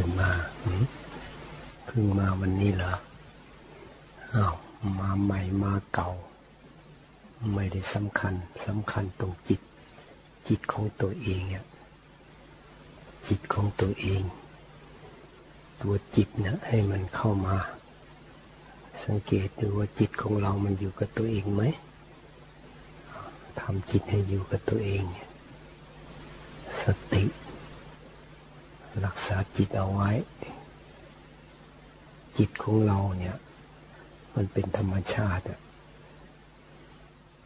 [0.00, 0.32] พึ่งมา
[1.88, 2.92] พึ่งมาวันนี้เหรอ
[4.34, 4.54] อ้าว
[4.98, 6.10] มาใหม่มาเก่า
[7.54, 8.34] ไม่ได้สำคัญ
[8.66, 9.60] สำคัญตรงจิต
[10.48, 11.64] จิตของตัวเองเนี่ย
[13.28, 14.22] จิตของตัวเอง
[15.82, 17.56] ตัวจิตนะให้มันเข้ามา
[19.04, 21.62] สังเกตดูว่าจิตของเรามันอยู่กับตัวเองไหม
[23.60, 25.02] ทำจิตให้อยู่กับตัวเอง
[26.82, 27.24] สติ
[29.06, 30.10] รักษาจิตเอาไว้
[32.38, 33.36] จิตของเราเนี่ย
[34.36, 35.60] มันเป็นธรรมชาติอะ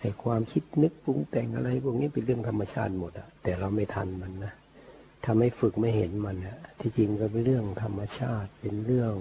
[0.01, 4.53] ไอความคิดนึกปรุงแต่งอะไรพวกนี้เป็นเรื่องธรรมชาติหมดอะแต่เราไม่ทันมันนะ
[5.25, 9.15] ถ้าไม่ฝึกไม่เห็นมันอะที่จริงก็เป็นเรื่องธรรมชาติเป็นเรื่อง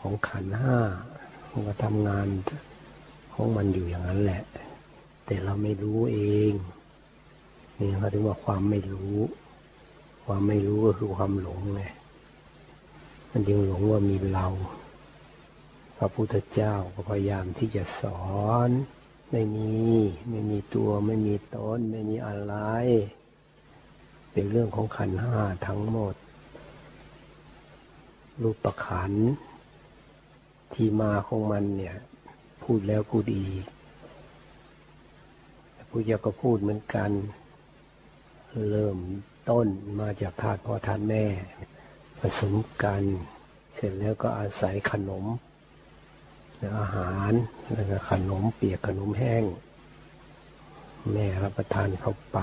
[0.00, 0.78] ของขันห้า
[1.50, 2.28] มันก็ทำงาน
[3.34, 4.42] ของมันอยู่อย่างนั้นแหละ
[5.26, 6.52] แต่เราไม่รู้เอง
[7.78, 9.16] นี่เขาถึงว่าความไม่รู้
[10.32, 11.82] ความไม่รู้ก็คือความหลงไง
[13.30, 14.46] มันยังหลงว่ามีเรา
[15.98, 18.30] พระพุทธเจ้าก็พยายามที่จะสอ
[18.68, 18.70] น
[19.30, 19.72] ไม่มี
[20.30, 22.54] ไม่มีตัว ไม่มีตน ไม่มีอะไร
[24.32, 26.14] เป็นเรื่องของขันห้าทั้งหมด
[28.42, 29.12] รูปประขัน
[30.72, 31.96] ที่มาของมันเนี่ย
[32.62, 33.46] พูดแล้วกูดี
[35.88, 37.10] พูดยาก็พูดเหมือนกัน
[38.70, 38.98] เริ่ม
[39.48, 39.66] ต้น
[40.00, 41.24] มาจากธาตุพ่อธาตุแม่
[42.18, 43.02] ผสมกัน
[43.74, 45.24] เสร็จแล้วก็อาศัยขนม
[46.78, 47.32] อาหาร
[47.72, 49.44] แล้วก็ขนมเปียกขนมแห้ง
[51.12, 52.38] แม่รับประทานเข้าไป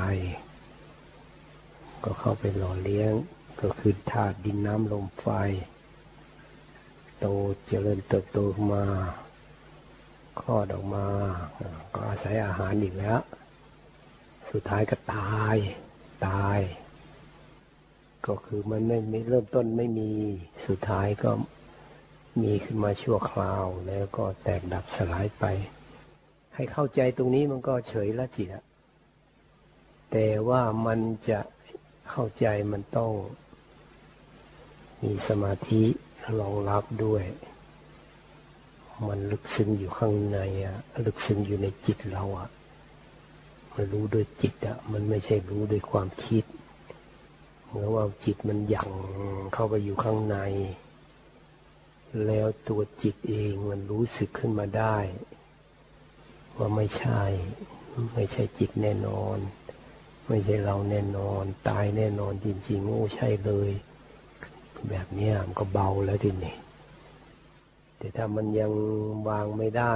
[2.03, 3.13] ก็เข้าไปหล่อเลี้ยง
[3.61, 5.27] ก็คือธาตุดินน้ำลมไฟ
[7.19, 7.25] โต
[7.67, 8.39] เจริญเติบโต
[8.71, 8.83] มา
[10.39, 11.07] คลอดออกมา
[11.93, 13.19] ก็อาศัยอาหารอีกแล้ว
[14.51, 15.57] สุดท้ายก็ตาย
[16.27, 16.59] ตาย
[18.26, 20.10] ก็คือมันไม่ไม่เริ่มต้นไม่มี
[20.67, 21.32] สุดท้ายก็
[22.42, 25.45] มีขึ้นมาชั่วคราวแล้วก็แตกดับสลายไป
[26.55, 28.64] ให้เข้าใจตรงนี้มันก็เฉยละจิตะ
[30.11, 31.39] แต่ว่ามันจะ
[32.10, 33.11] เข้าใจมันต้อง
[35.04, 35.84] มีสมาธิ
[36.39, 37.23] รองรับด้วย
[39.08, 42.49] มันลึกซึ้งอยู่ข้างในอะลึกซึ้งอยู่ในจิตเราอะ
[43.73, 46.44] มันรู้ด้วยจิตอะมันไม่ใช่รู้ด้วยความคิด
[47.70, 48.92] หมือนว่าจิตมันยั่ง
[49.54, 50.38] เข้าไปอยู่ข้างใน
[52.26, 54.98] แล้วตัวจิตเองมันรู้สึกขึ้นมาได้
[56.58, 57.22] ว่าไม่ใช่
[58.14, 59.38] ไม่ใช่จิตแน่นอน
[60.28, 63.72] ไม่ใช่เราแน่นอน ตายแน่นอนจริงๆโอ้ใช่เลย
[64.89, 66.55] แบบนี้มันก็เบาแล้วทีนี้
[67.98, 68.72] แต่ถ้ามันยัง
[69.28, 69.95] วางไม่ได้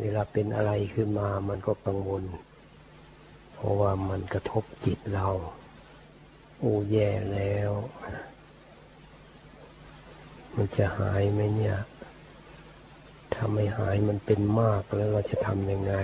[0.00, 2.22] เวลาเป็นอะไรขึ้นมามันก็กังวล
[3.56, 5.28] เพราะว่ามันกระทบจิตเรา
[6.58, 7.72] โอ้แย่แล้ว
[10.54, 11.76] มันจะหายไหมเนี่ย
[13.32, 15.94] ถ้าไม่หายมันเป็นมากแล้วเราจะทำยังไง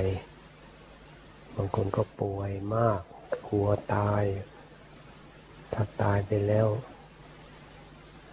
[1.54, 3.00] บางคนก็ป่วยมาก
[3.46, 4.24] กลัวตาย
[5.72, 6.68] ถ้าตายไปแล้ว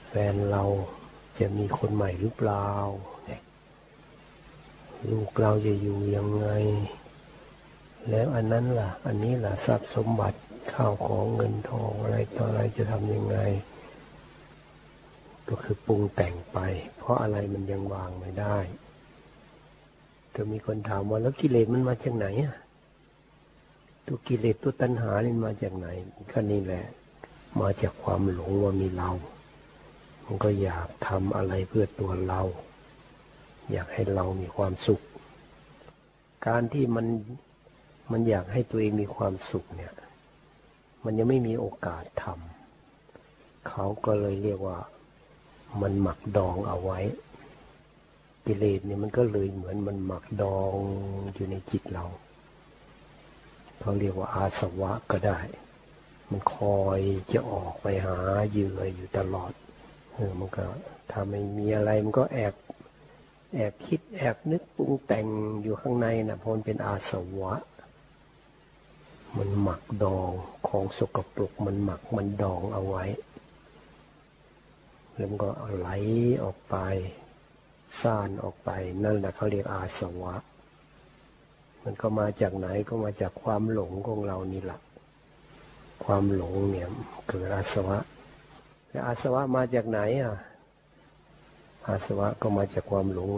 [0.08, 0.64] แฟนเรา
[1.40, 2.68] จะมีคนใหม่หรือเปล่า
[5.10, 6.48] ลูกเราจะอยู่ยังไง
[8.08, 10.40] แล้วอันนั้นล่ะ อันนี้ล่ะทรัพย์สมบัติ
[10.74, 13.38] ข้าวของเงินทองอะไรต่ออะไรจะทำยังไง
[15.50, 16.58] ก็คือปรุงแต่งไป
[16.98, 18.58] เพราะอะไรมันยังวางไม่ได้
[20.36, 22.56] ก็มีคนถามว่าแล้วกิเลสมันมาจากไหนอะ
[24.06, 25.88] ตัวกิเลสตัวตัณหานี่มาจากไหน
[26.32, 26.86] ก็นี่แหละ
[27.62, 29.10] มาจากความหลงว่ามีเรา
[30.26, 32.42] มันก็อยากทำอะไรเพื่อตัวเรา
[33.72, 35.02] อยากให้เรามีความสุข
[36.48, 37.06] การที่มัน
[38.12, 39.94] มันอยากให้ตัวเองมีความสุขเนี่ย
[41.04, 44.80] มันยังไม่มีโอกาสทำเขาก็เลยเรียกว่า
[45.82, 47.00] มันหมักดองเอาไว้
[48.46, 50.74] กิเลสเนี่ยมันก็เลยเหมือนมันหมักดอง
[51.34, 52.06] อยู่ในจิตเรา
[53.80, 55.40] เขาเรียกว่าอาสวะก็ได้
[56.30, 57.00] มันคอย
[57.34, 58.18] จะออกไปหา
[58.50, 59.52] เหยื่ออยู่ตลอด
[60.14, 60.66] เออมันก็
[61.12, 62.54] ถ้าไม่มีอะไรมันก็แอบ
[63.56, 65.28] แอบคิดแอบนึกปรุงแต่ง
[65.62, 67.54] อยู่ข้างในนะพนเป็นอาสวะ
[69.38, 70.32] มันหมักดอง
[70.68, 73.06] ของสกปรกมันหมักมันดองเอาไว้
[75.16, 75.90] แล้วมันก็ไหล
[76.44, 76.76] ออกไป
[78.02, 78.70] ซ่านออกไป
[79.04, 80.36] นั่นแหละเขาเรียกอาสวะ
[81.84, 84.80] มันก็มาจากไหนก็มาจากความหลงของเรานี่แหละ
[86.04, 86.88] ความหลงเนี่ย
[87.28, 87.98] เกิดอาสวะ
[88.90, 90.36] แล้วอาสวะมาจากไหนอะ
[91.88, 93.32] อาสวะก็มาจากความหลง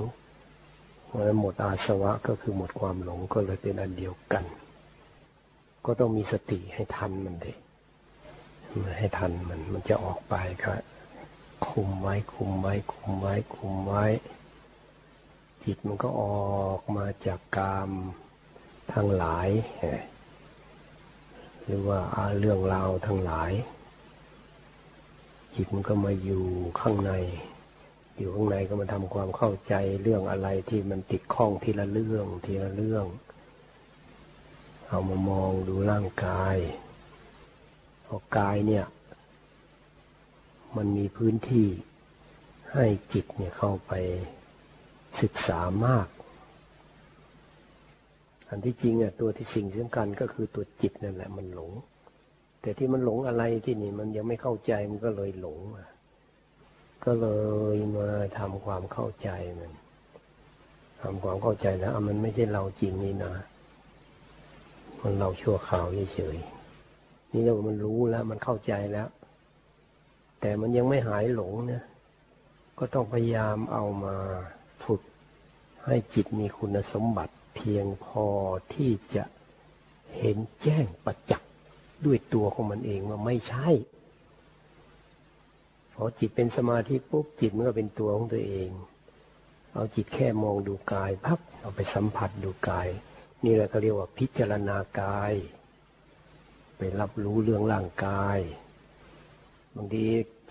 [1.06, 4.44] เพราะหมดอาสวะก็คือหมดความหลงก็เลยเป็นอันเดียวกัน
[5.86, 7.58] ก็ต้องมีสติให้ทันมันเลย
[8.98, 10.72] ให้ทันมันมันจะออกไปก็
[11.68, 14.06] คุมไว้คุมไว้คุมไว้คุมไว้
[15.64, 16.24] จิตมันก็อ
[16.68, 17.90] อกมาจากกาม
[18.94, 19.50] ทั้งหลาย
[21.64, 22.00] หรือว่า
[22.40, 23.52] เรื่องราวทั้งหลาย
[25.56, 26.46] จิตมันก็มาอยู่
[26.80, 27.12] ข้างใน
[28.18, 33.06] อยู่ข้างในก็มาทำความเข้าใจเรื่องอะไรที่มันติดข้องทีละเรื่องทีละเรื่อง
[34.94, 36.58] เอามามองดูร่างกาย
[38.06, 38.86] พอกายเนี่ย
[40.76, 41.68] มันมีพื้นที่
[42.74, 43.94] ให้จิตเนี่ยเข้าไป
[45.22, 46.08] ศึกษามาก
[48.50, 51.72] อันที่จริงอะตัวที่สิ่งสำคัญก็คือตัวจิตนั่นแหละมันหลง
[52.62, 55.60] แต่ที่มันหลงอะไรที่นี่มันยังไม่เข้าใจมันก็เลยหลง
[57.06, 57.28] ก็เล
[57.76, 59.30] ยมาทำความเข้าใจ
[59.60, 59.72] มัน
[61.02, 63.34] ทำความเข้าใจแล้วมันไม่ใช่เราจริงนี่นะ
[65.02, 69.08] มันเราชั่วข่าวเฉยๆนี่เรามันรู้แล้ว มันเข้าใจแล้ว
[70.40, 71.84] แต่มันยังไม่หายหลงเนี่ย
[72.80, 74.16] ก็ต้องพยายามเอามา
[74.86, 75.02] ฝึก
[75.86, 78.26] ให้จิตมีคุณสมบัติเพียงพอ
[78.74, 79.24] ที่จะ
[80.18, 81.52] เห็นแจ้งประจักษ์
[82.06, 83.70] ด้วยตัวของมันเองว่าไม่ใช่
[85.94, 88.70] พอจิตเป็นสมาธิปุ๊บจิตมันก็เป็นตัวของตัวเอง
[89.74, 92.88] เอาจิตแค่มองดูกายพักเอาไปสัมผัสดูกาย
[93.46, 95.34] นี่แหละก็เรียกว่าพิจารณากาย
[96.78, 98.40] ไปรับรู้เรื่องร่างกาย
[99.76, 100.06] บางที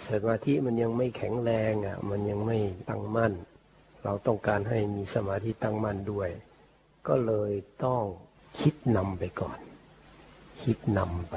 [0.09, 2.59] สมาธิมันยังไม่แข็งแรงอะ มันยังไม่
[2.89, 3.33] ตั้งมั่น
[4.05, 6.31] เราต้องการให้มีสมาธิตั้งมั่นด้วย
[7.09, 7.53] ก็เลย
[7.85, 8.03] ต้อง
[8.61, 9.59] คิดนำไปก่อน
[10.63, 11.37] คิดนำไป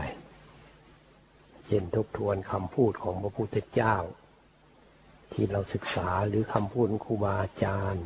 [1.66, 3.96] เช่นทบทวนคำพูดของพระพุทธเจ้า
[5.32, 8.06] ที่เราศึกษาหรือคำพูดครูบาอาจารย์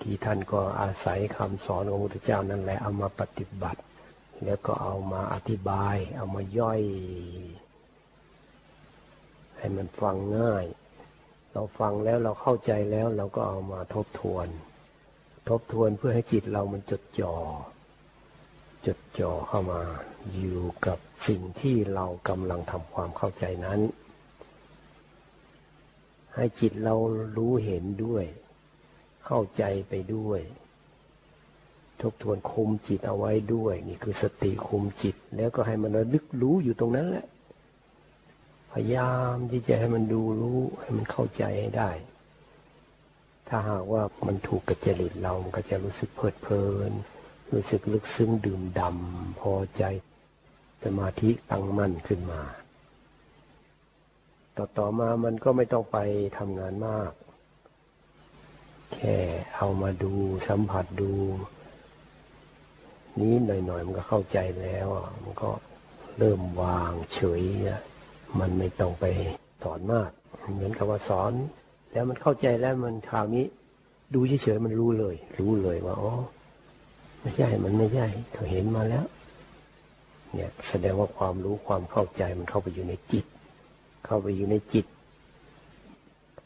[0.00, 3.80] ที่ท่านก็อาศัยคำสอนของพระพุทธเจ้านั่นแหละเอามาปฏิบัติ
[4.44, 6.82] แล้วก็เอามาอธิบาย เอามาย่อย
[9.58, 10.64] ให้มันฟังง่าย
[11.52, 14.48] เราฟังแล้วเราเข้าใจแล้วเราก็เอามาทบทวน
[15.48, 17.34] ทบทวนเพื่อให้จิตเรามันจดจ่อ
[18.86, 19.80] จดจ่อเข้ามา
[20.34, 20.98] อยู่กับ
[21.28, 23.80] สิ่งที่เรากำลังทำความเข้าใจนั้น
[26.34, 26.94] ให้จิตเรา
[27.36, 28.24] รู้เห็นด้วย
[29.30, 30.40] เข้าใจไปด้วย
[32.00, 37.26] ทบทวนคุมจิตเอาไว้ด้วย นี่คือสติคุมจิต แล้วก็ให้มันระลึกรู้อยู่ตรงนั้นแหละ
[38.72, 41.90] พยายามที่จะให้มันดูรู้ให้มันเข้าใจให้ได้
[43.48, 46.92] ถ้าหากว่ามันถูกกระจริตเรามันก็จะรู้สึกเพลิดเพลิน
[47.52, 49.82] รู้สึกลึกซึ้งดื่มดำพอใจ
[50.84, 52.42] สมาธิตั้งมั่นขึ้นมา
[54.56, 55.98] ต่อต่อมามันก็ไม่ต้องไป
[56.38, 57.12] ทำงานมาก
[58.92, 59.16] แค่
[59.56, 60.12] เอามาดู
[60.48, 61.12] สัมผัสดู
[63.20, 64.88] นี้หน่อยๆมันก็เข้าใจแล้ว
[65.22, 65.50] มันก็
[66.18, 67.42] เริ่มวางเฉย
[68.40, 69.04] มันไม่ต้องไป
[69.62, 70.10] สอนมาก
[70.54, 71.32] เหมือนกับว่าสอน
[71.92, 73.44] แล้วมันเข้าใจแล้วมันคราวนี้
[74.14, 76.12] ดูเฉยๆมันรู้เลย รู้เลยว่าอ๋อ
[77.20, 79.04] ไม่ใช่มันไม่ใช่เขาเห็นมาแล้ว
[80.32, 83.24] เนี่ยแสดงว่าความรู้ความเข้าใจมันเข้าไปอยู่ในจิต
[84.06, 84.86] เข้าไปอยู่ในจิต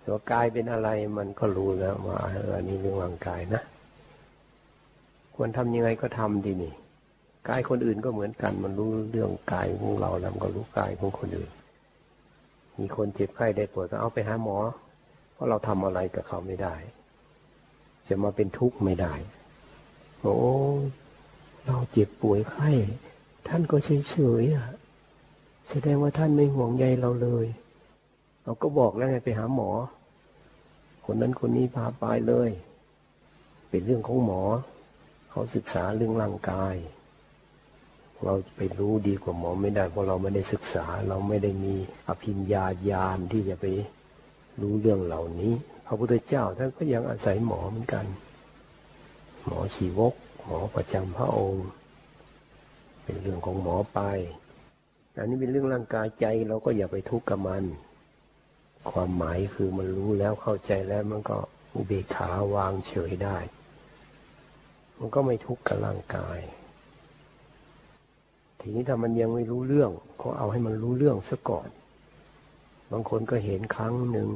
[0.06, 0.88] ตัวกายเป็นอะไร
[1.18, 3.62] มันก็รู้แล้วว่าเออนี่เรื่องร่างกายนะ
[5.34, 6.74] ควรทำยังไงก็ทำดีนี่
[7.48, 11.50] กายคนอื่นก็เหมือนกัน มันรู้เรื่องกายของเราแล้วก็รู้กายของคนอื่น
[12.78, 14.58] มีคนเจ็บไข้ได้ป่วยก็เอาไปหาหมอ
[15.32, 16.74] เพราะเราทำอะไรกับเขาไม่ได้
[18.08, 19.14] จะมาเป็นทุกข์ไม่ได้
[20.20, 20.36] โอ้
[21.66, 22.70] เราเจ็บป่วยไข้
[23.48, 24.66] ท่านก็เฉยเฉยอะ
[25.70, 27.46] แสดงว่าท่านไม่ห่วงใยเราเลย
[28.44, 29.70] เราก็บอกแล้วไงไปหาหมอ
[31.06, 32.50] คนนั้นคนนี้พาไปเลย
[33.70, 34.42] เป็นเรื่องของหมอ
[35.30, 36.74] เขาศึกษาเรื่องร่างกาย
[38.24, 41.74] เราไปรู้ดีกว่าหมอไม่ได้เพราะเราไม่ได้ศึกษา เราไม่ได้มี
[42.08, 43.64] อภิญญาญาณที่จะไป
[44.60, 45.52] รู้เรื่องเหล่านี้
[45.86, 48.06] พระพุทธเจ้าท่านก็ยังอาศัยหมอเหมือนกัน
[49.46, 50.14] หมอชีวก
[50.46, 51.66] หมอประจำพระองค์
[53.02, 54.00] เป็นเรื่องของหมอไป
[55.18, 57.64] อันนี้เป็นเรื่องร่างกายใจเราก็อย่าไปทุกข์กับมัน
[58.90, 61.38] ความหมายคือมันรู้แล้วเข้าใจแล้วมันก็
[61.74, 63.38] อุเบกขาวางเฉยได้
[64.98, 66.38] มันก็ไม่ทุกข์กับร่างกาย
[68.60, 71.68] ทีนี้ถ้ามันยังไม่รู้เรื่อง ก็เอาให้มันรู้เรื่องซะก่อน
[72.92, 74.30] บางคนก็เห็นครั้งหนึ่ง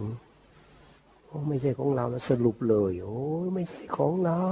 [1.27, 3.19] โอ้ไม่ใช่ของเราแล้วสรุปเลย โอ้
[3.55, 4.43] ไม่ใช่ของเรา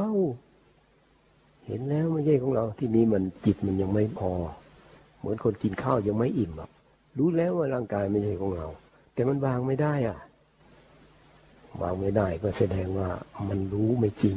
[1.66, 4.32] เห็นแล้วไม่ใช่ของเรา ที่นี้มันจิตมันยังไม่พอ
[5.18, 6.70] เหมือนคนกินข้าวยังไม่อิ่มอะ
[7.18, 8.68] รู้แล้วว่าร่างกายไม่ใช่ของเรา
[9.14, 10.18] แต่มันวางไม่ได้อะ
[11.83, 13.11] วางไม่ได้ก็แสดงว่า
[13.49, 14.37] มันรู้ไม่จริง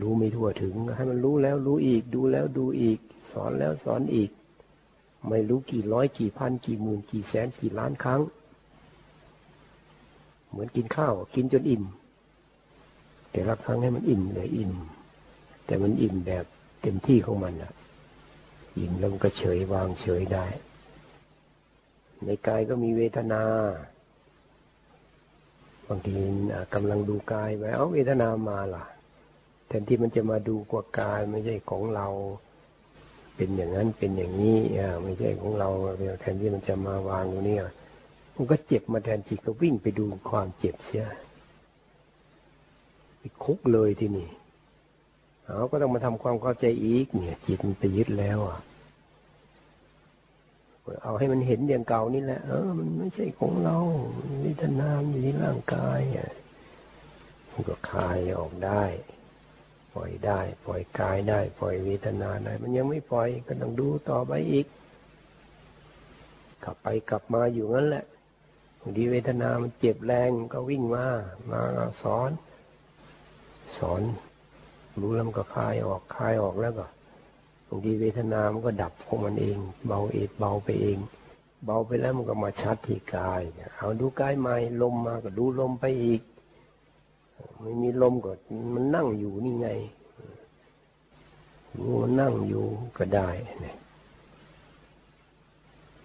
[0.00, 2.98] รู้ไม่ทั่วถึง ให้มันรู้แล้วรู้อีก ดูแล้วดูอีก
[3.32, 4.30] สอนแล้วสอนอีก
[5.28, 8.20] ไม่รู้กี่ร้อยกี่พันกี่หมื่นกี่แสนกี่ล้านครั้ง
[10.50, 11.84] เหมือนกินข้าว กินจนอิ่ม
[13.32, 14.72] แต่ละครั้งให้มันอิ่มเลยอิ่ม
[15.66, 16.44] แต่มันอิ่มแบบ
[16.82, 17.72] เต็มที่ของมันอะ
[18.78, 20.46] อิ่มแล้วมันก็เฉยวางเฉยได้
[22.24, 23.42] ในกายก็มีเวทนา
[25.88, 26.14] บางที
[26.74, 28.84] กำลังดูกายไปเอาเวทนามาล่ะ
[29.68, 32.08] แทนที่มันจะมาดูกว่ากายไม่ใช่ของเรา
[33.36, 35.68] เป็นอย่างนั้นเป็นอย่างนี้อ่าไม่ใช่ของเรา
[36.20, 37.58] แทนที่มันจะมาวางตรงนี้
[38.34, 41.06] มันก็เจ็บมาแทนจิตก็วิ่งไปดูความเจ็บเสีย
[43.18, 44.28] ไปคุกเลยที่นี่
[45.44, 48.58] เอาก็ต้องมาทำความเข้าใจอีกเนี่ย จิตมันไปยึดแล้วอะ
[51.02, 53.78] เอาให้มันเห็นอย่างเก่านี่แหละ เออ มันไม่ใช่ของเรา
[54.44, 56.00] วิทนามอยู่ที่ร่างกาย
[57.50, 58.84] มันก็คลายออกได้
[59.94, 64.66] ปล่อยได้ ปล่อยกายได้ ปล่อยเวทนาได้ มันยังไม่ปล่อยก็ต้องดูต่อไปอีก
[66.64, 68.04] กลับไปกลับมาอยู่งั้นแหละ
[68.80, 71.06] บางทีเวทนา มันเจ็บแรงก็วิ่งมา
[71.50, 71.60] มา
[72.02, 72.30] สอน
[73.78, 74.02] สอน
[75.00, 76.86] รู้แล้วมันก็คลายออกคลายออกแล้วก็
[77.68, 80.98] บางทีเวทนามันก็ดับของมันเอง เบาเอดเบาไปเอง
[81.64, 83.40] เบาไปแล้วมันก็มาชัดที่กาย
[83.76, 86.22] เอาดูกายใหม่ลมมาก็ดูลมไปอีก
[87.60, 88.32] ไม่มีลมก็
[88.74, 89.68] มันนั่งอยู่นี่ไง
[91.76, 92.64] รู้มันนั่งอยู่
[92.98, 93.28] ก็ได้
[93.62, 93.76] เนี่ย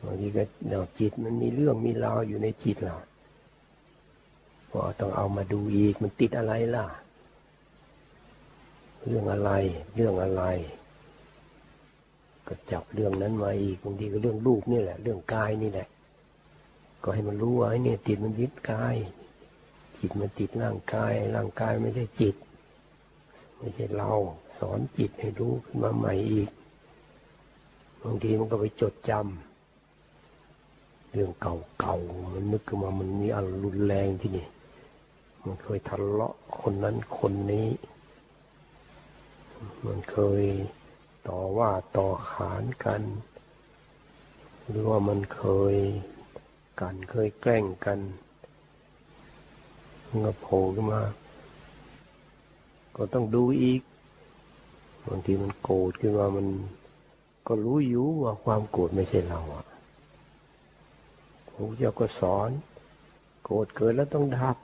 [0.04, 2.98] บางทีก็เดาจิตมันมีเรื่องมีราวอยู่ในจิตเรา
[4.72, 6.86] ก็ต้องเอามาดูอีกมันติดอะไรล่ะ
[9.06, 9.52] เรื่องอะไร
[9.96, 10.44] เรื่องอะไร
[12.52, 15.88] ก็จับเรื่องนั้นมาอีกบางทีก็เรื่องรูปนี่แหละ เรื่องกายนี่แหละ
[17.04, 18.96] ก็ให้มันรู้ว่าไอ้นี่ยติดมันยึดกาย
[20.00, 22.36] จิตมันติดร่างกาย ร่างกายไม่ใช่จิต
[23.58, 24.12] ไม่ใช่เรา
[24.60, 26.50] สอนจิตให้รู้ขึ้นมาใหม่อีก
[28.04, 34.48] บางทีมันก็ไปจดจำเรื่องเก่าๆมันนึกขึ้นมามันมีอารมณ์รุนแรงที่นี่
[35.44, 37.68] มันเคยทะเลาะคนนั้นคนนี้
[39.86, 40.44] มันเคย
[41.28, 43.02] ต่อว่าต่อขานกัน
[44.68, 45.76] หรือว่ามันเคย
[46.80, 48.00] กันเคยแกล้งกัน
[50.08, 51.02] มันก็โผล่ขึ้นมา
[52.96, 53.82] ก็ต้องดูอีก
[55.08, 56.48] บางทีมันโกรธขึ้นมามัน
[57.48, 59.66] ก็รู้อยู่ว่าความโกรธไม่ใช่เราอะ
[61.48, 62.50] พระเจ้าก็สอน
[63.44, 64.58] โกรธเกิดแล้วต้องดับ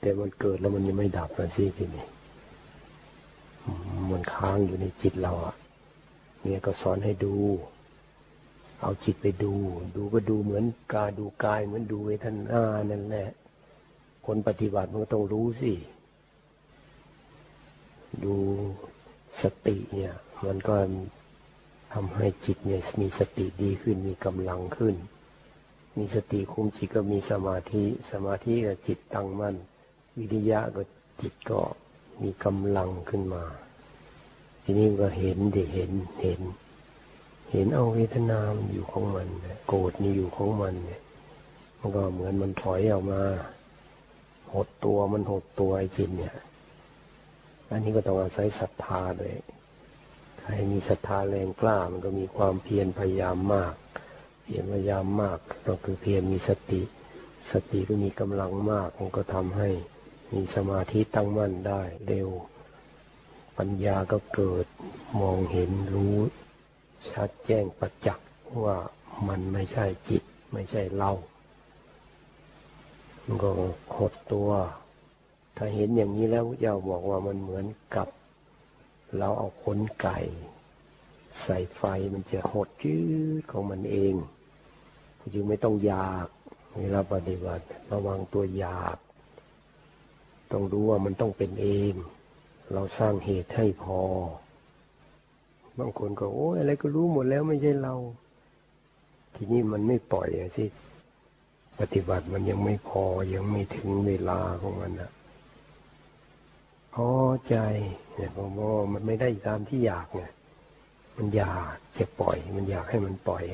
[0.00, 2.06] แต่มันเกิดแล้วมันยังไม่ดับนะสิทีนี้
[4.10, 5.54] มันค้างอยู่ในจิตเราอะ
[6.42, 7.34] เนี่ยก็สอนให้ดู
[8.80, 9.54] เอาจิตไปดู
[9.96, 13.28] ดูก็ดูเหมือนกาดูกายเหมือนดูเวทนานั่นแหละ
[14.26, 15.72] คนปฏิบัติมันก็ต้องรู้สิ
[18.24, 18.34] ดู
[19.42, 20.76] สติเนี่ย มันก็
[21.92, 24.94] ทำให้จิตเนี่ยมีสติดีขึ้นมีกำลังขึ้น
[25.96, 29.54] มีสติคุมจิตก็มีสมาธิ สมาธิก็จิตตั้งมั่น
[30.16, 30.82] วิริยะก็
[31.20, 31.60] จิตก็
[32.22, 33.44] มีกำลังขึ้นมา
[34.62, 35.90] ทีนี้ก็เห็นดิเห็น
[36.22, 36.40] เห็น
[37.50, 39.28] เห็นเอาเวทนามันอยู่ของมัน
[39.66, 41.02] โกรธนี่อยู่ของมันเนี่ย
[41.78, 43.22] มันก็เหมือนมันถอยออกมา
[44.54, 46.36] หดตัวมันหดตัวไอ้จิตเนี่ย
[47.70, 49.34] อันนี้ก็ต้องอาศัยศรัทธาเลย
[50.40, 53.74] ใครมีศรัทธาแรงกล้ามันก็มีความเพียรพยายามมาก
[54.42, 56.82] เพียรพยายามมากก็คือเพียรมีสติ
[57.52, 59.68] สติก็มีกำลังมากมันก็ทำให้
[60.32, 62.28] มีสมาธิตั้งมั่นได้เร็ว
[63.58, 64.66] ปัญญาก็เกิด
[65.20, 66.16] มองเห็นรู้
[67.10, 68.28] ชัดแจ้งประจักษ์
[68.64, 68.76] ว่า
[69.28, 71.10] มันไม่ใช่จิต ไม่ใช่เรา
[73.24, 73.50] มันก็
[73.96, 74.50] หดตัว
[75.56, 77.66] ถ้าเห็นอย่างนี้แล้วเจ้าบอกว่ามันเหมือน
[77.96, 78.08] กับ
[79.18, 80.18] เราเอาขนไก่
[81.42, 81.82] ใส่ไฟ
[82.12, 82.98] มันจะหดจื
[83.40, 84.14] ดของมันเอง
[85.34, 86.26] จึงไม่ต้องอยาก
[86.78, 88.96] เวลาปฏิบัติระวังตัวอยาก
[90.52, 91.94] ต้องรู้ว่ามันต้องเป็นเอง
[92.72, 94.00] เราสร้างเหตุให้พอ
[95.78, 97.94] บางคนก็โอ้ยอะไรก็รู้หมดแล้วไม่ใช่เรา
[99.34, 100.64] ทีนี้มันไม่ปล่อยสิ
[101.78, 105.10] ปฏิบัติมันยังไม่พอยังไม่ถึงเวลาของมันนะ
[106.94, 107.10] พอ
[107.48, 107.56] ใจ
[108.14, 110.22] เนี่ยเพราะว่ามันไม่ได้ตามที่อยากไง
[111.16, 113.44] มันอยากจะปล่อย มันอยากให้มันปล่อย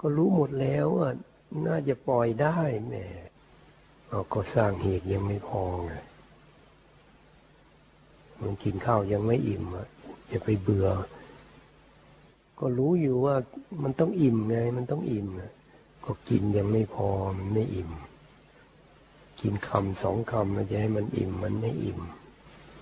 [0.00, 1.12] ก็รู้หมดแล้วอะ
[1.66, 2.58] น่าจะปล่อยได้
[2.88, 3.04] แม่
[4.08, 5.92] เราก็สร้างเหตุยังไม่พอไง
[8.40, 9.86] มันกินข้าวยังไม่อิ่มอะ
[10.32, 10.88] จะไปเบื่อ
[12.58, 13.36] ก็รู้อยู่ว่า
[13.82, 15.28] มันต้องอิ่มไง มันต้องอิ่ม
[16.04, 17.08] ก็กินยังไม่พอ
[17.38, 17.90] มันไม่อิ่ม
[19.40, 22.00] กินคำสองคำมันจะให้มันอิ่มมันไม่อิ่ม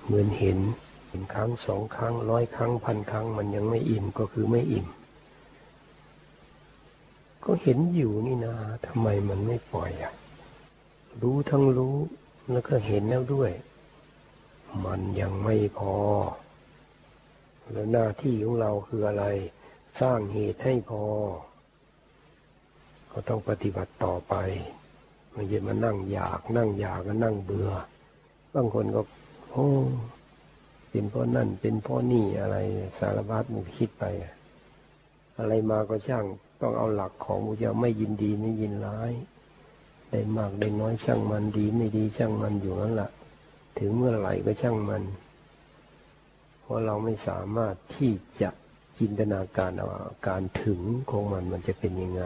[0.04, 0.58] เหมือนเห็น
[1.08, 4.86] เห็นครั้งสองครั้งร้อยครั้งพันครั้ง มันยังไม่อิ่มก็คือไม่อิ่ม
[7.44, 8.54] ก็เห็นอยู่นี่นา
[8.86, 10.12] ทำไมมันไม่ปล่อยอะ
[11.22, 11.96] รู้ทั้งรู้
[12.50, 13.52] แล้วก็เห็นแล้วด้วย
[14.84, 15.96] มันยังไม่พอ
[17.72, 19.24] แล้วหน้าที่ของเราคืออะไร
[20.00, 21.04] สร้างเหตุให้พอ
[23.12, 24.34] ก็ต้องปฏิบัติต่อไป
[25.32, 27.70] ไม่ใช่มานั่งอยากนั่งอยากก็นั่งเบื่อ
[28.54, 29.02] บางคนก็
[29.50, 29.68] โอ้
[30.90, 32.56] เป็นเพราะนั่นเป็นเพราะนี่อะไร
[32.98, 34.04] สารพัดมันคิดไป
[35.38, 36.24] อะไรมาก็ช่าง
[36.60, 39.12] ต้องเอาหลักของพระเจ้าไม่ยินดีไม่ยินร้าย
[40.14, 43.10] ได้มากได้น้อยช่างมันดีไม่ดีช่างมันอยู่นั่นแหละ
[43.78, 45.02] ถึงเมื่อไหร่ก็ช่างมัน
[46.60, 48.50] เพราะเราไม่สามารถที่จะ
[48.98, 49.88] จินตนาการเอา
[50.28, 50.80] การถึง
[51.10, 52.24] ของมันมันจะเป็นยังไง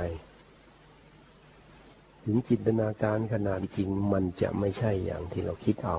[2.25, 5.99] ถึงจินตนาการขนาดจริงมันจะไม่ใช่อย่างที่เราคิดเอา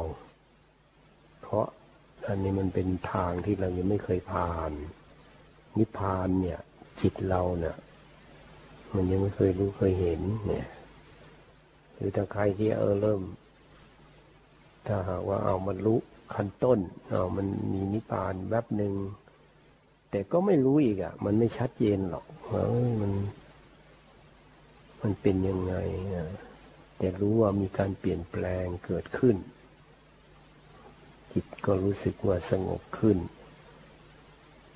[1.41, 1.65] เพราะ
[2.27, 4.71] อันนี้มันเป็นทางที่เรายังไม่เคยผ่าน
[5.77, 6.59] นิพพานเนี่ย
[7.01, 7.77] จิตเราเนี่ย
[8.95, 10.67] มันยังไม่เคยรู้เคยเห็นเนี่ย
[11.99, 13.21] หรือถ้าใครที่เออเริ่ม
[14.87, 15.99] ถ้าหากว่าเอามันรู้
[16.33, 16.79] ขั้นต้น
[17.09, 18.93] เอามันมีนิพพานแวบหนึ่ง
[20.11, 23.11] แต่ก็ไม่รู้อีกอะ มันไม่ชัดเจนหรอกเฮ้ยมัน
[25.01, 25.75] มันเป็นยังไง
[26.15, 26.27] นะ
[26.97, 29.35] แต่รู้ว่ามีการเปลี่ยนแปลงเกิดขึ้น
[31.31, 33.17] จิตก็รู้สึกว่าสงบขึ้น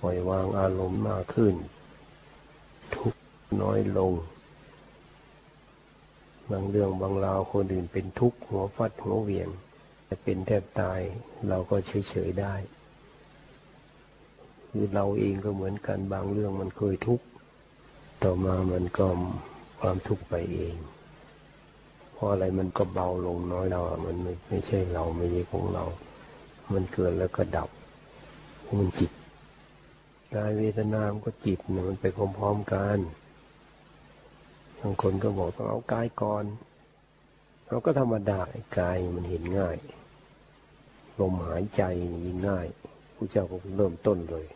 [0.01, 1.56] ปล่อยวางอารมณ์มากขึ้น
[2.96, 3.13] ทุก
[3.62, 4.12] น้อยลง
[6.52, 9.50] บางเรื่องบางราวคนอื่นเป็นทุกข์หัวฟัดหัวเวียง
[10.06, 11.00] แต่เป็นแทบตาย
[11.50, 11.76] เราก็
[12.10, 12.56] เฉยๆได้
[14.70, 17.26] คือเราเองก็เหมือนกันบางเรื่องมันเคยทุกข์
[18.24, 19.08] ต่อมามันก็
[19.80, 20.76] ความทุกข์ไปเอง
[22.14, 25.86] เพราะอะไรมันก็เบาลงน้อยเราอะมันไม่ไม่ใช่เราไม่ใช่ของเรา
[26.74, 27.70] มันเกิดแล้วก็ดับ
[28.78, 29.12] มันจิต
[30.34, 32.06] กายเวทนามก็จิตเนี่ยมันไป
[32.38, 32.98] พร้อมๆกัน
[34.86, 36.46] บางคนก็บอกต้องเอากายก่อน
[37.67, 38.39] เราก็ธรรมดา
[38.80, 39.78] กายมันเห็นง่าย
[41.19, 41.84] ลมหายใจ
[42.26, 42.67] ยิ่งง่าย
[43.15, 44.48] ผู้เจ้าก็เริ่มต้นเลย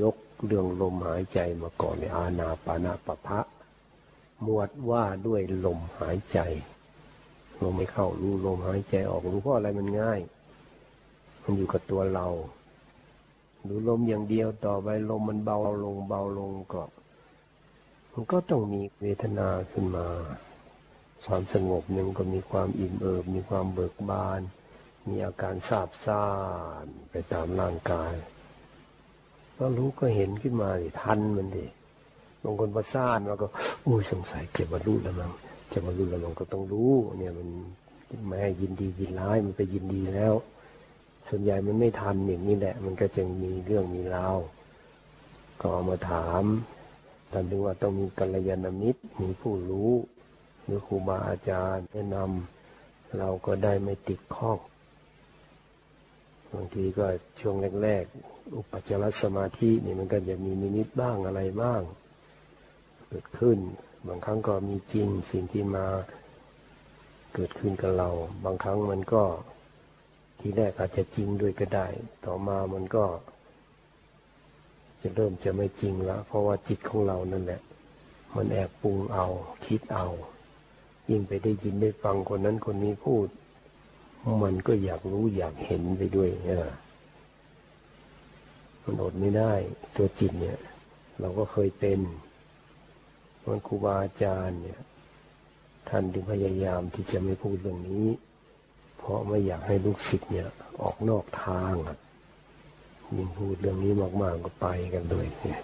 [0.00, 3.40] ยกเรื่องลมหายใจมาก่อนในอาณาปานาปะพะ
[4.42, 6.38] หมวดว่าด้วยลมหายใจ
[7.62, 10.20] ลมไม่เข้ารู้ลมหายใจออกรู้เพราะอะไรมันง่าย
[11.42, 12.26] มันอยู่กับตัวเรา
[13.68, 16.82] ดูลมอย่างเดียวต่อไปลมมันเบาลงเบาลงก็
[18.12, 20.06] มันก็ต้องมีเวทนาขึ้นมา
[21.26, 24.40] ความสงบหนึ่งก็มีความอิ่มเอิบ มีความเบิกบาน
[25.08, 26.26] มีอาการซาบซ่า
[26.84, 28.14] นไปตามร่างกาย
[29.58, 31.66] ก็รู้ก็เห็นขึ้นมาดิทันมันดิ
[32.42, 33.46] บางคนประสานแล้วก็
[33.86, 35.32] อุ้ยสงสัยเก็บมารู้แล้วมั้ง
[35.72, 37.48] จะมารู้แล้วมันก็ต้องรู้ เนี่ยมัน
[38.26, 40.34] ไม่ให้ยินดียินร้ายมันไปยินดีแล้ว
[41.28, 44.36] ส่วนใหญ่มันไม่ทันอย่างนี้แหละ มันก็จะมีเรื่องมีราว
[45.60, 46.44] ก็เอามาถาม
[47.30, 49.90] ท่านถึงว่าต้องมีกัลยาณมิตรมีผู้รู้
[50.64, 54.58] หรือครูบาอาจารย์แนะนำเราก็ได้ไม่ติดข้อง
[56.52, 57.06] บางทีก็
[57.40, 61.82] ช่วงแรกๆ อุปจารสมาธินี่มันก็จะมีมินิตบ้างอะไรบ้าง
[63.08, 63.58] เกิดขึ้น
[64.06, 65.86] บางครั้งก็มีจริงสิ่งที่มา
[67.34, 68.10] เกิดขึ้นกับเรา
[68.44, 69.24] บางครั้งมันก็
[70.40, 71.86] ทีแรกอาจจะจริงด้วยก็ได้
[72.24, 73.04] ต่อมามันก็
[75.02, 77.60] จะเริ่มจะไม่จริงละเพราะว่าจิตของเรานั่นแหละ
[78.36, 79.26] มันแอบปรุงเอา
[79.66, 80.06] คิดเอา
[81.08, 83.26] ยิ่งไปได้ยินได้ฟังคนนั้นคนนี้พูด
[84.42, 86.74] มันก็อยากรู้อยากเห็นไปด้วยนะ
[88.82, 89.52] มันอดไม่ได้
[89.96, 90.58] ตัวจิตเนี่ย
[91.20, 92.00] เราก็เคยเป็น
[93.46, 94.80] มันครูบาอาจารย์เนี่ย
[95.88, 98.06] ท่านถึงพยายามที่จะไม่พูดเรื่องนี้
[98.98, 100.48] เพราะไม่อยากให้ลูกศิษย์เนี่ย
[100.82, 101.74] ออกนอกทาง
[103.16, 103.92] ยิ่งพูดเรื่องนี้
[104.22, 105.60] มาก ๆ ก็ไปกันเลยเนี่ย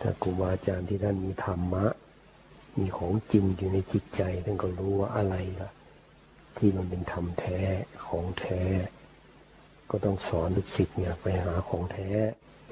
[0.00, 1.86] ถ้าครูบาอาจารย์ที่ท่านมีธรรมะ
[2.78, 5.70] มีของจริงอยู่ในจิตใจท่านก็รู้ว่าอะไรล่ะ
[6.56, 7.60] ที่มันเป็นธรรมแท้
[8.06, 8.62] ของแท้
[9.90, 12.10] ก็ต้องสอนลูกศิษย์เนี่ยไปหาของแท้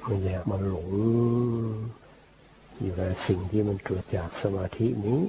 [0.05, 0.90] ไม่อยากมาหลง
[2.81, 5.20] อยู่กับสิ่งที่มันเกิดจากสมาธินี้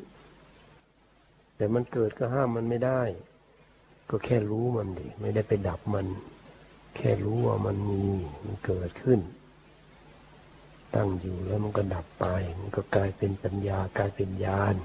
[1.56, 3.02] แต่มันเกิดก็ห้ามมันไม่ได้
[4.10, 6.08] ก็แค่รู้มันดิไม่ได้ไปดับมัน
[7.00, 8.04] แค่รู้ว่ามันมี
[8.46, 9.20] มันเกิดขึ้น
[10.96, 12.26] ตั้งอยู่แล้วมันก็ดับไป
[12.60, 14.76] มันก็กลายเป็นปัญญากลายเป็นญาณ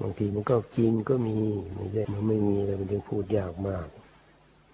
[0.00, 1.38] บางทีมันก็จริงก็มี
[1.74, 3.86] ไม่ใช่มันไม่มีเลยมันยังพูดยากมาก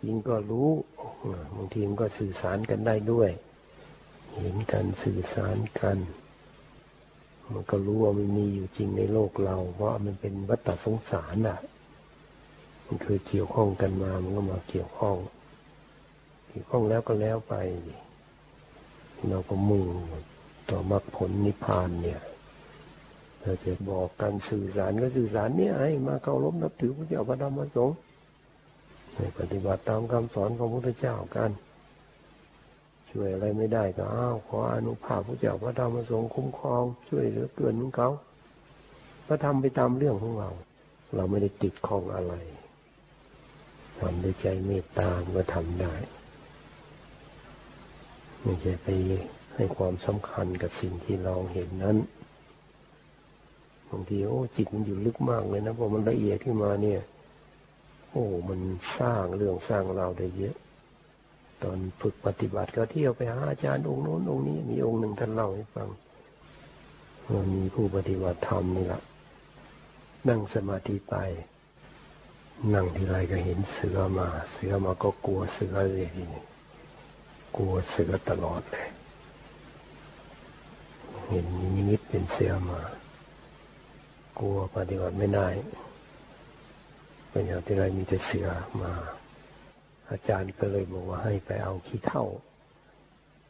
[0.02, 0.70] จริงก็รู้
[1.56, 3.30] บางทีมันก็สื่อสารกันได้ด้วย
[4.36, 5.98] เห็นกันสื่อสารกัน
[7.52, 11.58] มันก็รู้ว่ามันมีอยู่จริงในโลกเรา เพราะมันเป็นวัฏสงสารอะ
[12.86, 15.16] มันเคยเกี่ยวข้องกันมา มันก็มาเกี่ยวข้อง
[16.54, 17.54] เกี่ข้องแล้วก็แล้วไป
[19.28, 19.86] เราก็มุ่ง
[20.70, 22.20] ต่อมรรคผลนิพพานเนี่ย
[23.40, 27.96] เราจะบอกกันสื่อสารก็สื่อสารเนี่ยให้มาเคารพนับถือพระเจ้าพระธรรมพระสงฆ์
[29.38, 31.50] ปฏิบัติตามคำสอนของพระพุทธเจ้ากัน
[33.10, 38.10] ช่วยอะไรไม่ได้ก็อ้าวขออนุภาพพระเจ้าพระธรรมพระสงฆ์คุ้มครอง ช่วยเหลือเกินของเขา
[39.26, 40.50] พระทำไปตามเรื่องของเรา
[41.14, 42.34] เราไม่ได้ติดข้องอะไร
[44.00, 45.94] ทำด้วยใจเมตตาก็ทำได้
[48.44, 48.88] ไม่ใช่ไป
[49.54, 51.96] ให้ความสำคัญกับสิ่งที่เราเห็นนั้น
[53.90, 57.00] บางทีโอ้จิตมันอยู่ลึกมากเลยนะพอมันละเอียดขึ้นมาเนี่ย
[58.10, 58.60] โอ้มัน
[58.98, 60.56] สร้างเรื่องสร้างเราได้เยอะ
[61.62, 65.88] ตอนฝึกปฏิบัติก็เที่ยวไปหาอาจารย์องค์โน้นองค์นี้มีองค์หนึ่งท่านเล่าให้ฟัง
[67.32, 69.02] มันมีผู้ปฏิบัติธรรมนี่แหละ
[70.28, 71.14] นั่งสมาธิไป
[72.74, 76.42] นั่งทีไรก็เห็นเสือมา เสือมาก็กลัวเสือเลยทีนี้
[77.56, 78.88] กลัวเสือตลอดเลย
[81.28, 82.80] เห็นนิมิตเป็นเสือมา
[84.38, 85.48] กลัวปฏิบัติไม่ได้
[87.30, 88.48] เป็นอย่างที่ไรมีแต่เสือ
[88.80, 88.92] มา
[90.10, 92.24] อาจารย์ก็เลยบอกว่าให้ไปเอาขี้เท่า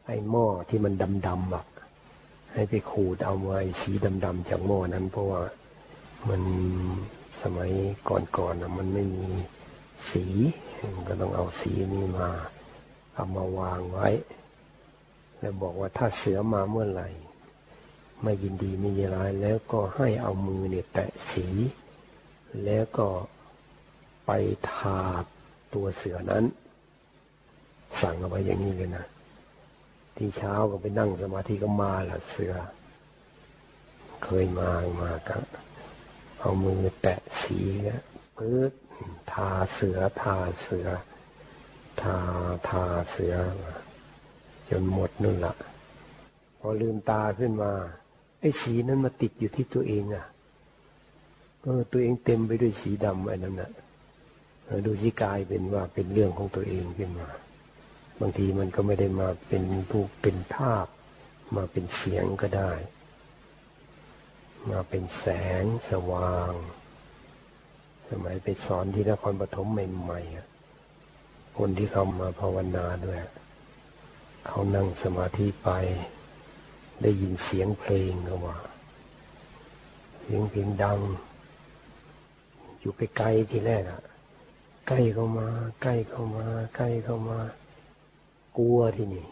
[0.05, 0.93] ไอ้หม้อที่มัน
[1.27, 1.65] ดำๆแบบ
[2.53, 3.91] ให้ไปขูดเอาไว้สี
[4.25, 5.41] ดำๆจากหม้อนั้น เพราะว่า
[6.29, 6.41] มัน
[7.41, 7.71] สมัย
[8.09, 9.27] ก่อนๆมันไม่มี
[10.09, 10.25] สี
[11.07, 12.29] ก็ต้องเอาสีนี้มา
[13.15, 14.07] เอามาวางไว้
[15.39, 17.09] แล้วบอกว่าถ้าเสือมาเมื่อไหร่
[18.23, 21.47] ไม่ยินดีไม่ยินร้ายแล้วก็ให้เอามือเนี่ยแตะสี
[22.65, 23.07] แล้วก็
[24.25, 24.31] ไป
[24.71, 24.99] ทา
[25.73, 26.43] ตัวเสือนั้น
[28.01, 29.05] สั่งเอาไว้อย่างนี้เลยนะ
[30.17, 32.53] ที่เช้าก็ไปนั่งสมาธิก็มาละเสือ
[34.23, 35.37] เคยมามาก็
[36.39, 38.01] เอามือแตะสีนะ
[38.37, 38.71] ปื๊ด
[39.31, 40.87] ทาเสือทาเสือ
[42.01, 42.17] ทา
[42.67, 43.35] ทาเสือ
[44.69, 45.53] จนหมดนู่นละ
[46.59, 47.71] พอลืมตาขึ้นมา
[48.39, 50.25] ไอ้สีนั้นมาติดอยู่ที่ตัวเองอะ
[51.61, 53.71] เออตัวเองเต็มไปด้วยสีดำไอ้นั่นน่ะ
[54.85, 57.29] ดูสิกายเป็นว่าเป็นเรื่องของตัวเองขึ้นมา
[58.19, 60.87] บางทีมันก็ไม่ได้มาเป็นผู้เป็นภาพ
[61.55, 62.71] มาเป็นเสียงก็ได้
[64.71, 65.25] มาเป็นแส
[65.61, 66.53] งสว่าง
[68.09, 70.54] สมัยไปสอนที่นครปฐมใหม่ๆ
[71.55, 73.19] คนที่เขามาภาวนาด้วย
[74.45, 75.69] เขานั่งสมาธิไป
[77.01, 78.57] ได้ยินเสียงเพลงเขาว่า
[80.21, 80.99] เสียงเพลงดัง
[82.79, 84.01] อยู่ไปไกลทีแรกอะ
[84.87, 85.47] ใกล้เข้ามา
[85.81, 87.39] ใกล้เข้ามา ใกล้เข้ามา
[88.57, 89.25] กลัวที่นี่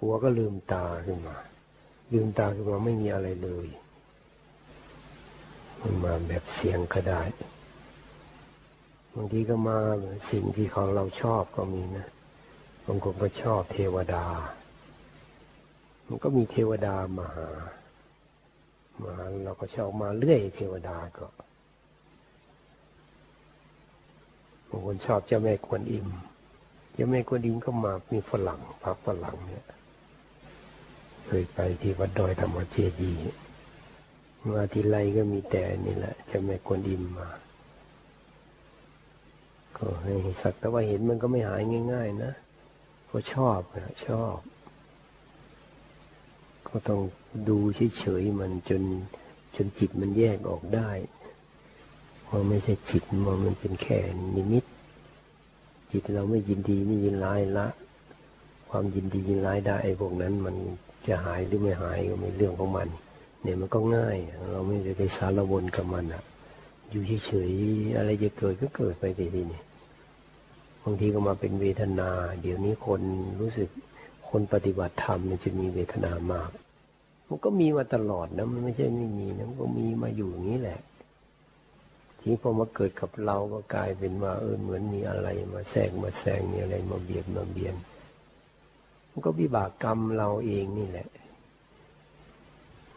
[0.00, 1.36] กลัวก็ลืมตาขึ้นมา
[2.12, 3.68] ลืมตาขึ้นมาไม่มีอะไรเลย
[5.80, 7.22] มันมาแบบเสียงก็ได้
[9.16, 9.78] บางทีก็มา
[10.30, 12.08] สิ่งที่ของเราชอบก็มีนะ
[12.86, 14.24] บางคนก็ชอบเทวดา
[16.06, 17.48] มันก็มีเทวดามาหา
[19.02, 21.26] มาเราก็ชอบมาเรื่อยเทวดาก็
[24.68, 26.08] บางคนชอบเจ้าแม่กวนอิม
[26.92, 29.66] เจ้าแม่กวนอิมก็มามีฝรั่งพักฝรั่งเนี่ย
[31.26, 33.22] เคยไปที่วัดดอยธรรมเจดีย์
[34.54, 37.28] มาทีไรก็มีแต่นี่แหละเจะไม่ควรอิมมา
[39.78, 42.32] ก็ให้สักแต่ว่าเห็นมันก็ไม่หายง่าย ๆ นะ
[43.10, 44.36] ก็ชอบนะชอบ
[46.68, 47.00] ก็ต้อง
[47.48, 47.58] ดู
[47.98, 48.82] เฉยๆมันจน
[49.56, 50.90] จนจิตมันแยกออกได้
[52.28, 53.98] ว่าไม่ใช่จิตมันมันเป็นแค่
[54.36, 54.64] นิมิต
[55.92, 57.66] จิตเราไม่ยินดีไม่ยินร้ายละ
[58.70, 60.56] ความยินดียินร้ายได้ไอ้พวกนั้น มัน
[61.08, 62.88] จะหายหรือไม่หายก็ไม่เรื่องของมัน
[63.42, 64.16] เนี่ยมันก็ง่าย
[64.52, 66.22] เราไม่ได้ไปสารวนกับมันอะ
[66.90, 69.62] อยู่เฉยๆอะไรจะเกิดก็เกิดไปทีนี้
[70.84, 73.00] บางทีก็มาเป็นเวทนา เดี๋ยวนี้คน
[73.40, 73.68] รู้สึก
[74.28, 76.50] คนปฏิบัติธรรมมันจะมีเวทนามาก
[77.28, 80.80] มันก็มีมาตลอดนะมันไม่ใช่ไม่มีนะมันก็มีมาอยู่อย่างนี้แหละ
[82.20, 87.74] ทีพอมาเกิดกับเราก็กลายเป็นว่าเออเหมือนมีอะไรมาแทรกมาแซงมีอะไรมาเบียดมาเบียน
[89.10, 91.08] มันก็วิบากกรรมเราเองนี่แหละ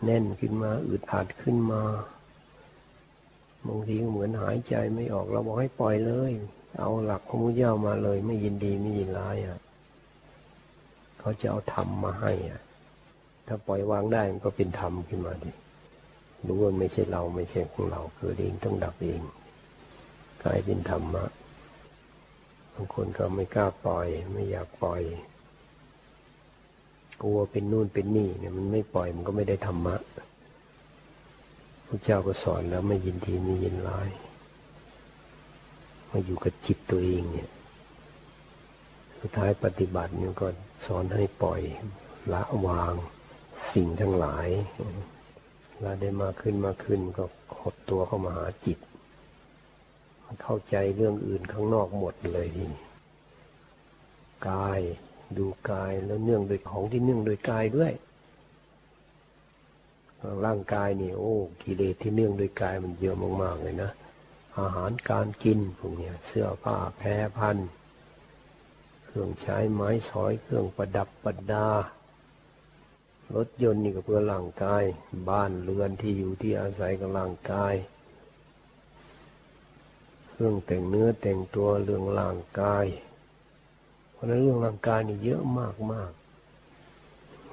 [0.03, 1.81] แน่นขึ้นมาอึดอัดขึ้นมา
[3.67, 6.31] บางทีก็เหมือนหายใจไม่ออกเราบอกให้ปล่อยเลย
[6.79, 9.59] เอาหลักของมุเจ้ามาเลย ไม่ยินดีไม่ยินร้ายอะ
[11.19, 12.61] เขาจะเอาธรรมมาให้อะ
[13.47, 15.51] ถ้าปล่อยวางได้มันก็เป็นธรรมขึ้นมาดิ
[16.47, 19.21] รู้ว่าไม่ใช่เราไม่ใช่ของเราเกิดเองต้องดับเอง
[20.43, 21.25] กลายเป็นธรรมะ
[22.73, 25.01] บางคนก็ไม่กล้าปล่อย ไม่อยากปล่อย
[27.21, 29.95] กลัวเป็นนู่นเป็นนี่เนี่ยมันไม่ปล่อยมันก็ไม่ได้ธรรมะ
[31.87, 34.09] พระเจ้าก็สอนแล้วไม่ยินดีไม่ยินร้าย
[36.09, 37.49] มาอยู่กับจิตตัวเองเนี่ย
[39.19, 40.47] สุดท้ายปฏิบัติเนี่ยก็
[40.85, 41.61] สอนให้ปล่อย
[42.33, 42.93] ละวาง
[43.73, 44.47] สิ่งทั้งหลาย
[45.81, 47.25] เราได้มาขึ้นมาขึ้นก็
[47.59, 48.79] หดตัวเข้ามาหาจิต
[50.23, 52.83] มันเข้าใจเรื่องอื่นข้างนอกหมดเลยทีนี้
[54.49, 54.79] กาย
[55.37, 57.91] ดูกายแล้วเนื่องโดยของที่เนื่องโดยกายด้วย
[60.45, 63.91] ร่างกายนี่โอ้กิเลสที่เนื่องโดยกายมันเยอะมากๆเลยนะ
[64.59, 67.57] อาหารการกินพวกนี้เสื้อผ้าแพรพัน
[69.05, 71.69] เครื่องใช้ไม้สอยเครื่องประดับประดา
[73.35, 74.83] รถยนต์นี่ก็เพื่อร่างกาย
[75.29, 77.73] บ้านเรือนที่อยู่ที่อาศัยกับร่างกาย
[80.29, 82.85] เครื่องแต่งเนื้อแต่งตัวเรื่องร่างกาย
[84.11, 86.11] เพราะนั้นเรื่องร่างกายนี่เยอะมากมาก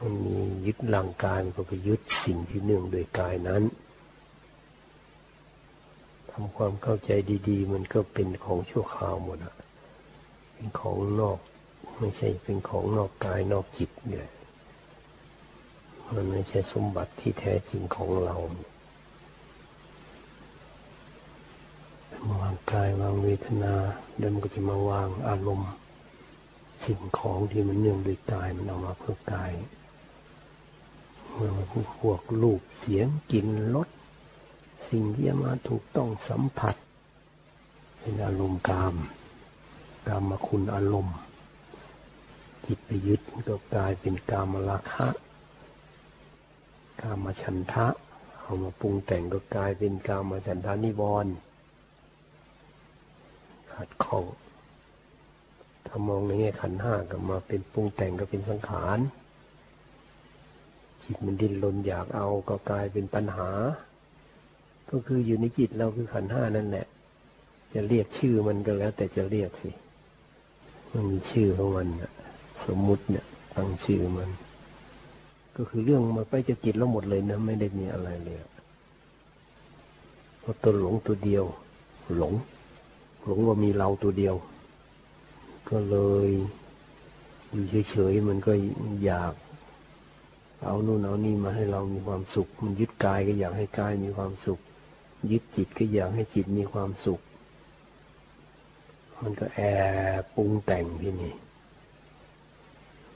[0.05, 3.63] มันมียึดร่างกายก็ไปยึดสิ่งที่เนื่องโดยกายนั้น
[6.31, 7.11] ทำความเข้าใจ
[7.49, 9.55] ดีๆ มันก็เป็นของชั่วคราวหมดอะ
[10.53, 11.39] เป็นของนอก
[11.99, 14.29] ไม่ใช่เป็นของนอกกายนอกจิตเนี่ย
[16.15, 18.37] มันไม่ใช่สมบัติที่แท้จริงของเรา
[22.41, 23.75] วางกายวางเวทนา
[24.19, 25.73] เดิมก็จะมาวางอารมณ์
[26.85, 29.51] สิ่งของที่มันเนื่องด้วยกายมันเอามาเพื่อกาย
[31.37, 33.89] พวกรูปเสียงกลิ่นรส
[34.89, 36.75] สิ่งที่มาถูกต้องสัมผัส
[37.99, 38.95] เป็นอารมณ์กาม
[40.07, 41.17] กามมาคุณอารมณ์
[42.67, 45.09] จิตไปยึดก็กลายเป็นกามราคะ
[47.01, 47.87] กามาฉันทะ
[48.41, 51.33] เอามาปรุงแต่งก็กลายเป็นกามฉันทานิวรณ์
[53.73, 54.25] ขัดข้อง
[55.87, 58.99] ถ้ามองในแง่ขันห้าก็มาเป็นปรุงแต่งก็เป็นสังขาร
[61.05, 63.51] จิตมันดิ้นรนอยากเอาก็กลายเป็นปัญหา
[64.91, 66.87] ก็คืออยู่ในจิตเราคือขันห้านั่นแหละ
[67.75, 69.71] จะเรียกชื่อมันก็แล้ว แต่จะเรียกสิ
[70.93, 72.13] มันมีชื่อของมันนะ
[72.67, 74.31] สมมุติเนี่ยตั้งชื่อมัน
[75.57, 78.39] ก็คือเรื่องมันไปจะจิตเราหมดเลยนะไม่ได้มีอะไรเลย
[80.41, 81.45] เพราะตัวหลงตัวเดียว
[82.17, 82.35] หลง
[83.25, 84.35] หลงว่ามีเราตัวเดียว
[85.69, 86.29] ก็เลย
[87.51, 88.53] อยู่เฉยๆมันก็
[89.05, 89.35] อยาก
[90.65, 94.61] เอานู่นเอานี่มาให้เรามีความสุข มันยึดกายก็อยากให้กายมีความสุข
[95.31, 97.21] ยึดจิตก็อยากให้จิตมีความสุข
[99.21, 99.61] มันก็แอ
[100.21, 101.35] บปรุงแต่งที่นี่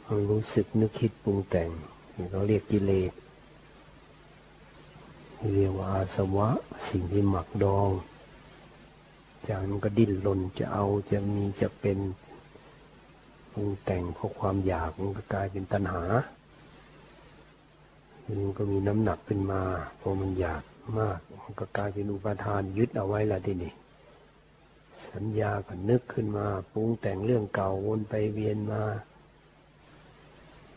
[0.05, 1.71] มันรู้สึกนึกคิดปรุงแต่ง
[2.31, 3.13] เราเรียกกิเลส
[5.55, 6.49] เรียกว่าอาสวะ
[6.89, 7.91] สิ่งที่หมักดอง
[9.47, 11.99] จากมันก็ดิ้นรนจะเอาจะมีจะเป็น
[13.53, 16.03] ปรุงแต่งเพราะความอยากมันก็กลายเป็นตัณหา
[18.29, 19.63] มันก็มีน้ำหนักขึ้นมา
[20.01, 20.63] พอมันอยาก
[20.99, 23.73] มากมันก็กลายเป็นอุปทานยึดเอาไว้ละทีนี้
[25.13, 28.83] สัญญาก็นึกขึ้นมาปรุงแต่งเรื่องเก่าวนไปเวียนมา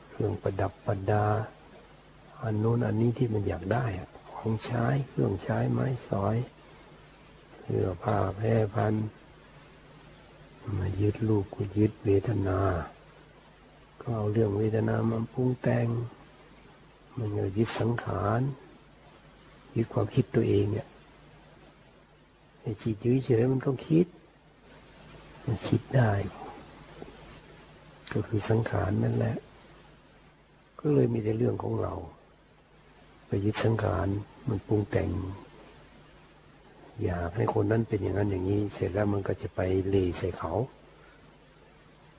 [0.09, 1.25] เครื่องประดับประดา
[2.41, 3.85] อันโน้นอันนี้ที่มันอยากได้
[4.35, 6.37] ของใช้เครื่องใช้ไม้สอย
[7.61, 8.93] เสื้อผ้าแพร่พัน
[10.77, 12.59] มายึดลูกก็ยึดเวทนา
[14.01, 15.87] ก็เอาเรื่องเวทนามาปรุงแต่ง
[17.17, 18.41] มันก็ยึดสังขาร
[19.75, 20.87] ยึดความคิดตัวเองเนี่ย
[22.61, 24.05] ไอ้จิตอยู่เฉยมันก็คิด
[25.45, 26.11] มันคิดได้
[28.13, 29.35] ก็คือสังขารนั่นแหละ
[30.79, 31.93] ก็เลยมีแต่เรื่องของเรา
[33.27, 34.07] ไปยึดสังขาร
[34.47, 35.09] มันปรุงแต่ง
[37.03, 40.53] อยากให้คนนั้นเป็นอย่างนั้นอย่างนี้ เสร็จแล้วมันก็จะไปเลใส่เขา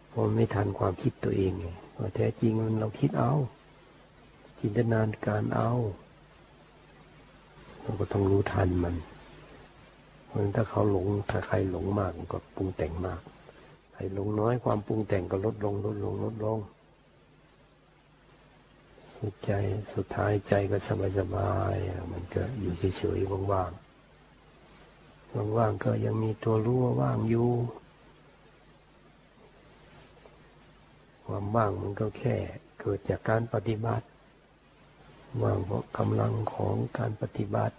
[0.09, 1.67] เพราะไม่ทันความคิดตัวเองไง
[2.17, 3.33] แท้จริงมันเราคิดเอา
[4.65, 5.71] จินตนาการเอา
[7.81, 8.95] เราก็ต้องรู้ทันมัน
[10.27, 13.21] เพราะถ้าเขาหลงถ้าใครหลงมากก็ปรุงแต่งมาก
[13.93, 16.59] ใครหลงน้อยความปรุงแต่งก็ลดลงลดลงลดลง
[19.17, 19.53] สุดใจ
[19.95, 21.75] สุดท้ายใจก็สบายสบาย
[22.13, 27.51] มันก็อยู่เฉยๆว่างๆว่างๆก็ยังมีตัวรู้ว่าว่างอยู่
[31.27, 32.37] ความว่างมันก็แค่
[32.81, 34.07] เกิดจากการปฏิบัติ
[35.41, 37.77] ว่างเพราะกำลังของการปฏิบัติ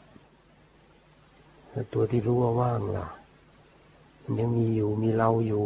[1.70, 3.08] แต่ตัวที่รู้ว่าว่างล่ะ
[4.22, 5.66] มันยังมีอยู่มีเราอยู่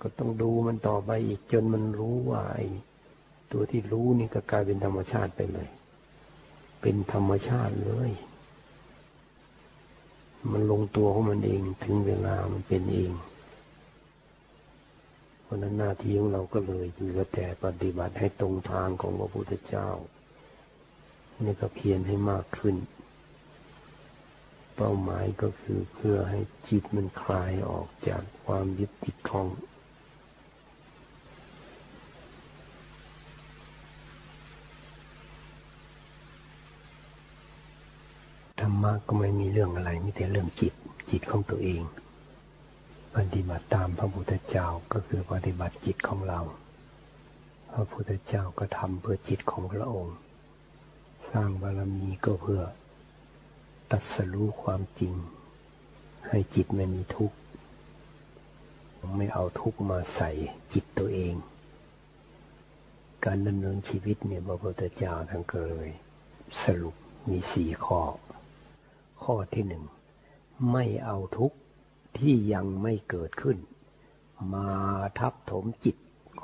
[0.00, 2.66] ก็ต้องดูมันต่อไปอีกจนมันรู้ว่าไอ้
[3.52, 5.68] ตัวที่รู้นี่ก็กลายเป็นธรรมชาติไปเลย
[6.80, 8.10] เป็นธรรมชาติเลย
[10.52, 13.12] มันลงตัวของมันเองถึงเวลามันเป็นเอง
[15.42, 19.88] เพราะนั้นหน้าที่ของเราก็เลยเหลือแต่ปฏิบัติให้ตรงทางของพระพุทธเจ้า
[21.44, 22.76] นี่ก็เพียรให้มากขึ้น
[24.76, 29.46] เป้าหมายก็คือเพื่อให้จิตมันคลายออกจากความยึดติดของ
[38.60, 40.74] ธรรมะก็ไม่มีเรื่องอะไรมีแต่เรื่องจิต
[41.10, 41.82] จิตของตัวเอง
[43.16, 46.40] ปฏิบัติตามพระพุทธเจ้าก็คือปฏิบัติจิตของเรา
[47.72, 50.16] พระพุทธเจ้าก็ทำเพื่อจิตของพระองค์
[51.30, 52.62] สร้างบารมีก็เพื่อ
[53.90, 55.14] ตัดสรู้ความจริง
[56.28, 57.36] ให้จิตไม่มีทุกข์
[59.16, 60.30] ไม่เอาทุกข์มาใส่
[60.72, 61.34] จิตตัวเอง
[63.24, 65.88] การดำเนินชีวิตเนี่ยพระพุทธเจ้าท่านก็เลย
[66.62, 66.94] สรุป
[67.28, 68.00] มีสี่ข้อ
[69.22, 69.84] ข้อที่หนึ่ง
[70.72, 71.56] ไม่เอาทุกข์
[72.18, 73.58] ที่ยังไม่เกิดขึ้น
[74.54, 74.68] มา
[75.18, 75.96] ทับถมจิต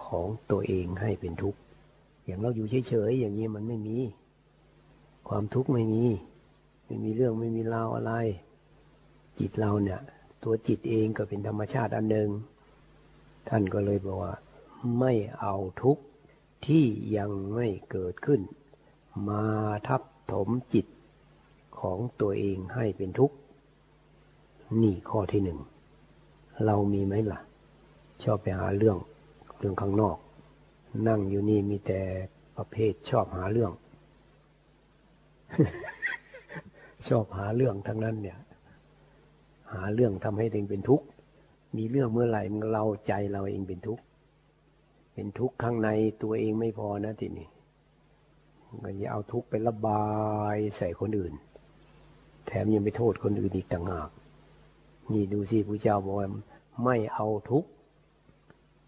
[0.05, 1.59] ของตัวเองให้เป็นทุกข์
[2.25, 3.99] อย่างเราอยู่เฉยๆอย่างนี้มันไม่มี
[5.29, 6.05] ความทุกข์ไม่มี
[6.85, 8.13] ไม่มีเรื่องไม่มีราวอะไร
[9.39, 10.01] จิตเราเนี่ย
[10.43, 12.29] ตัวจิตเองก็เป็นธรรมชาติอันหนึ่ง
[13.49, 14.35] ท่านก็เลยบอกว่า
[14.99, 16.03] ไม่เอาทุกข์
[16.67, 16.85] ที่
[17.17, 18.41] ยังไม่เกิดขึ้น
[19.29, 19.43] มา
[19.89, 20.87] ทับถมจิต
[21.81, 23.37] ของตัวเองให้เป็นทุกข์
[24.83, 25.59] นี่ข้อที่หนึ่ง
[26.65, 27.41] เรามีไหมล่ะ
[28.23, 28.99] ชอบไปหาเรื่อง
[29.59, 30.17] เรื่องข้างนอก
[31.09, 32.01] นั่งอยู่นี่มีแต่
[32.57, 33.73] ประเภทชอบหาเรื่อง
[37.09, 38.39] ชอบหาเรื่องทั้งนั้นเนี่ย
[39.73, 41.07] หาเรื่องทำให้ตัวเองเป็นทุกข์
[41.77, 44.03] มีเรื่องเมื่อไหร่มันเราใจเราเองเป็นทุกข์
[45.15, 45.89] เป็นทุกข์ข้างใน
[46.23, 47.49] ตัวเองไม่พอนะทีนี้
[48.83, 50.05] ก็อย่าเอาทุกข์ไประบา
[50.55, 51.35] ยใส่คนอื่น
[52.47, 54.11] แถมยังไปโทษคนอื่นอีกต่างหาก
[55.13, 56.29] นี่ดูสิพระเจ้าบอกว่า
[56.85, 57.69] ไม่เอาทุกข์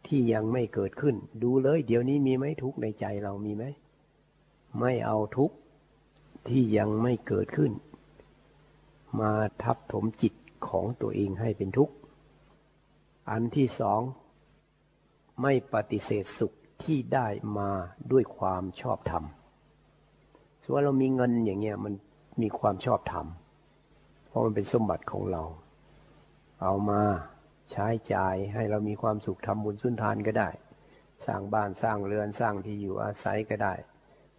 [0.07, 3.64] ที่ยังไม่เกิดขึ้น ดูเลย เดี๋ยวนี้มีไหมทุกข์ในใจเรามีไหม
[4.79, 5.57] ไม่เอาทุกข์
[6.48, 7.72] ที่ยังไม่เกิดขึ้น
[9.20, 9.32] มา
[9.62, 10.35] ทับถมจิต
[10.68, 11.94] ของตัวเองให้เป็นทุกข์
[13.30, 14.00] อันที่สอง
[15.42, 17.26] ไม่ปฏิเสธสุขที่ได้
[17.59, 17.70] มา
[18.12, 19.24] ด้วยความชอบธรรม
[20.64, 21.94] ส่วนเรามีเงินอย่างเงี้ยมัน
[22.42, 23.26] มีความชอบธรรม
[24.26, 25.42] เพราะมันเป็นสมบัติของเรา
[26.62, 27.02] เอามา
[27.70, 30.48] ใช้จ่ายให้เรามีความสุขทำบุญสุนทานก็ได้
[31.26, 33.74] สร้างบ้านสร้างเรือนสร้างที่อยู่อาศัยก็ได้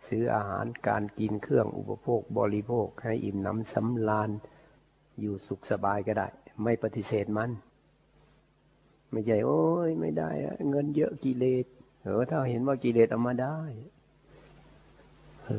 [0.08, 4.30] ซื้ออาหารการกินเครื่องอุปโภคบริโภคให้อิ่มน้ำสำราญ
[5.20, 6.28] อยู่สุขสบายก็ได้
[6.64, 7.50] ไม่ปฏิเสธมัน
[9.12, 10.30] ไม่ใช่โอ้ยไม่ได้
[10.70, 11.66] เงินเยอะกิเลส
[12.04, 13.60] เออถ้าเห็นว่ากิเลสเอามาได้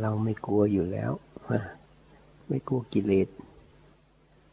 [0.00, 1.12] เราไม่กลัวอยู่แล้ว
[2.48, 3.28] ไม่กลัวกิเลส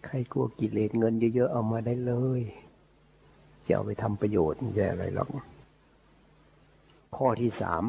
[0.05, 2.41] ใครกลัวกิเลสเงินเยอะๆเอามาได้เลย
[3.65, 5.29] จะเอาไปทำประโยชน์ไม่ใช่อะไรหรอก
[7.15, 7.83] ข้อที่สาม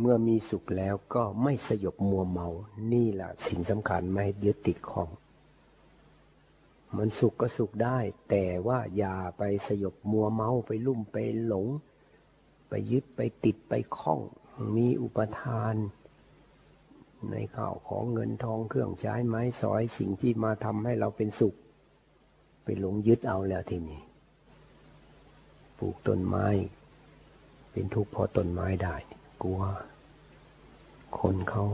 [0.00, 2.48] เมื่อมีสุขแล้วก็ไม่สยบมัวเมา
[2.92, 5.08] นี่แหละสิ่งสำคัญไม่ยึดติดของ
[6.96, 7.98] มันสุขก็สุขได้
[8.30, 11.66] แต่ว่าอย่าไปสยบมัวเมาไปลุ่มไปหลง
[12.68, 14.20] ไปยึดไปติดไปคล้อง
[14.76, 15.74] มีอุปทาน
[17.30, 21.54] ในข้าวของเงินทองเครื่องใช้ไม้สอยสิ่งที่มาทำให้เราเป็นสุข
[22.62, 24.00] ไปหลงยึดเอาแล้วทีนี้
[25.78, 26.46] ปลูกต้นไม้
[27.72, 28.96] เป็นทุกข์เพราะต้นไม้ได้
[29.42, 29.62] กลัว
[31.18, 31.64] คนเขา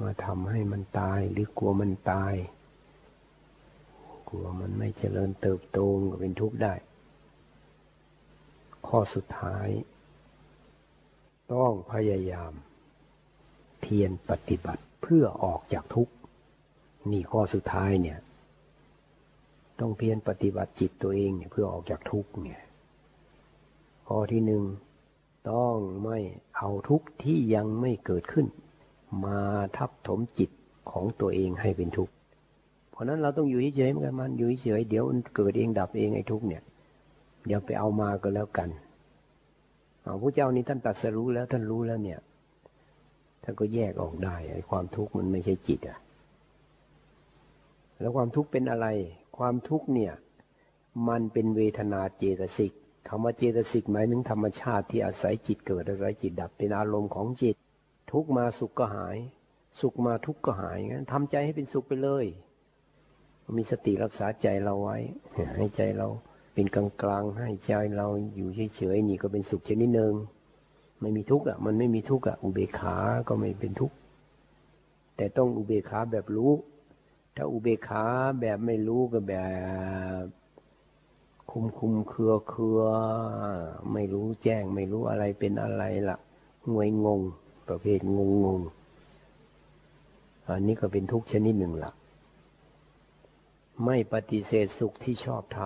[0.00, 2.34] มาทำให้มันตายหรือกลัวมันตาย
[4.28, 5.78] กลัวมันไม่เจริญเติบโต
[6.10, 6.74] ก็เป็นทุกข์ได้
[8.86, 9.68] ข้อสุดท้าย
[11.52, 12.52] ต้องพยายาม
[13.80, 16.14] เพียรปฏิบัติเพื่อออกจากทุกข์
[17.10, 18.18] นี่ข้อสุดท้ายเนี่ย
[19.80, 22.62] ต้องเพียรปฏิบัติจิตตัวเองเนี่ยเพื่อออกจากทุกข์เนี่ย
[24.08, 24.62] ข้อที่หนึ่ง
[25.48, 26.18] ต้องไม่
[26.56, 28.46] เอาทุกข์ที่ยังไม่เกิดขึ้น
[29.24, 29.38] มา
[29.76, 30.50] ทับถมจิต
[30.90, 32.12] ของตัวเองให้เป็นทุกข์
[32.90, 36.62] เพราะนั้นเราต้องอยู่เฉยๆเหมือนกันมันอยู่เฉยเดี๋ยวมันเกิดเองดับเองไอ้ทุกข์เนี่ย
[37.46, 38.68] เดี๋ยวไปเอามาก็แล้วกัน
[40.04, 42.20] พระเจ้านี้ท่านตัดสรู้แล้วท่านรู้แล้วเนี่ย
[43.42, 45.98] ท่านก็แยกออกได้ไอ้ความทุกข์มันไม่ใช่จิตอะ
[48.00, 48.86] แล้วความทุกข์เป็นอะไร
[49.38, 50.12] ความทุกข์เนี่ย
[51.08, 52.72] มันเป็นเวทนาเจตสิก
[53.08, 57.56] คำว่าเจตสิกหมายถึงธรรมชาติที่อาศัยจิตเกิดอาศัยจิตดับเป็นอารมณ์ของจิต
[58.12, 59.16] ทุกมาสุขก็หาย
[59.80, 62.26] สุขมาทุกข์ก็หายงั้นทำใจให้เป็นสุขไปเลย
[63.58, 64.98] มีสติรักษาใจเราไว้
[65.56, 66.08] ให้ใจเรา
[66.54, 70.14] เป็นกลางกลางให้ใจเราอยู่เฉยๆนี่ก็เป็นสุขชนิดหนึ่ง
[71.00, 72.96] ไม่มีทุกข์อะมันไม่มีทุกข์อะอุเบกขา
[73.28, 73.96] ก็ไม่เป็นทุกข์
[75.16, 76.52] แต่ต้องอุเบกขาแบบรู้
[77.36, 78.04] ถ้าอุเบกขา
[78.40, 79.34] แบบไม่รู้ก็แบ
[80.22, 80.24] บ
[81.50, 82.80] คุมคุมเครือเครือ
[83.92, 86.18] ไม่รู้แจ้งไม่รู้อะไรเป็นอะไรละ่ะ
[86.72, 87.20] งวยงง
[87.68, 88.60] ประเภทงงงง
[90.48, 91.92] อันนี้ก็เป็นทุกชนิดหนึ่งละ่ะ
[93.84, 95.60] ไม่ปฏิเสธสุขที่ชอบท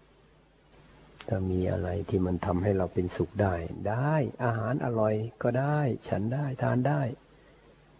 [0.00, 3.54] ำถ้ามีอะไรที่มันทำให้เราเป็นสุขได้
[3.88, 5.78] ได้ อาหารอร่อยก็ได้
[6.08, 7.02] ฉันได้ทานได้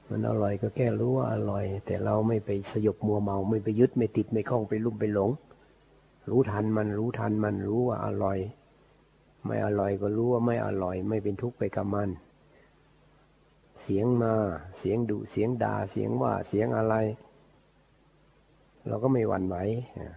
[0.06, 5.30] มมันอร่อยก็แค่รู้ว่าอร่อย แต่เราไม่ไปสยบมัวเมา ไม่ไปยึดไม่ติดไม่คล้องไปลุ่มไปหลง
[6.28, 8.38] รู้ทันมันรู้ทันมันรู้ว่าอร่อย
[9.46, 12.08] ไม่อร่อยก็รู้ว่าไม่อร่อย ไม่เป็นทุกข์ไปกับมัน
[13.82, 14.34] เสียงมา
[14.78, 16.94] เสียงดุเสียงด่าเสียงว่าเสียงอะไร
[18.86, 19.56] เราก็ไม่หวั่นไหว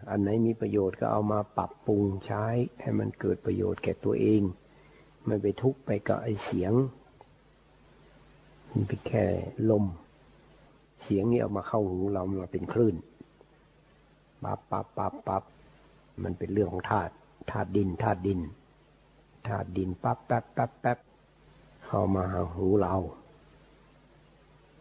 [0.09, 2.45] อันไหนมีประโยชน์ก็เอามาปรับปรุงใช้
[2.81, 4.41] ให้มันเกิดประโยชน์แก่ตัวเอง
[5.25, 6.73] ไม่ไปทุกข์ไปกับไอเสียง
[8.71, 9.25] มันเป็นแค่
[9.69, 9.85] ลม
[11.03, 12.95] เสียงนี้ออกมาเข้าหูเรามาเป็นคลื่น
[14.43, 15.43] ปับปับปับปับ
[16.23, 17.13] มันเป็นเรื่องของธาตุ
[17.51, 18.39] ธาตุดินธาตุดิน
[19.47, 20.97] ธาตุดินปั๊บแป๊บแป๊บแป๊บ
[21.85, 22.95] เข้ามาหาหูเรา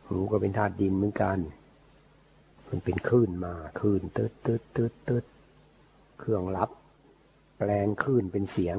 [0.07, 1.39] หูก็เป็นธาตุดินเหมือนกัน
[2.69, 5.25] มันเป็นคลื่นมาคลื่นตืดตืดตืดตืด
[6.19, 6.71] เครื่องรับ
[7.59, 8.79] แปลงคลื่นเป็นเสียง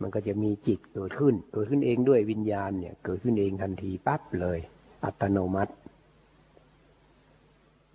[0.00, 4.58] มันก็จะมีจิตเกิดขึ้นเกิดขึ้นเองด้วยวิญญาณเนี่ย เกิดขึ้นเองทันทีปั๊บเลย
[5.04, 5.72] อัตโนมัติ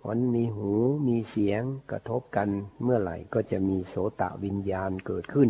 [0.06, 0.70] วันมีหู
[1.06, 2.48] มีเสียงกระทบกัน
[2.82, 5.48] เมื่อไหร่ก็จะมีโสตะวิญญาณเกิดขึ้น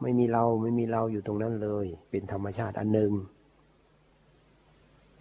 [0.00, 3.12] ไม่มีเราไม่มีเราอยู่ตรงนั้นเลย เป็นธรรมชาติอันหนึ่ง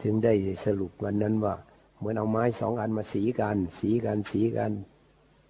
[0.02, 0.34] จึงได้
[0.66, 1.56] สรุปวันนั้นว่า
[1.98, 4.72] เหมือนเอาไม้สองอันมาสีกัน สีกันสีกัน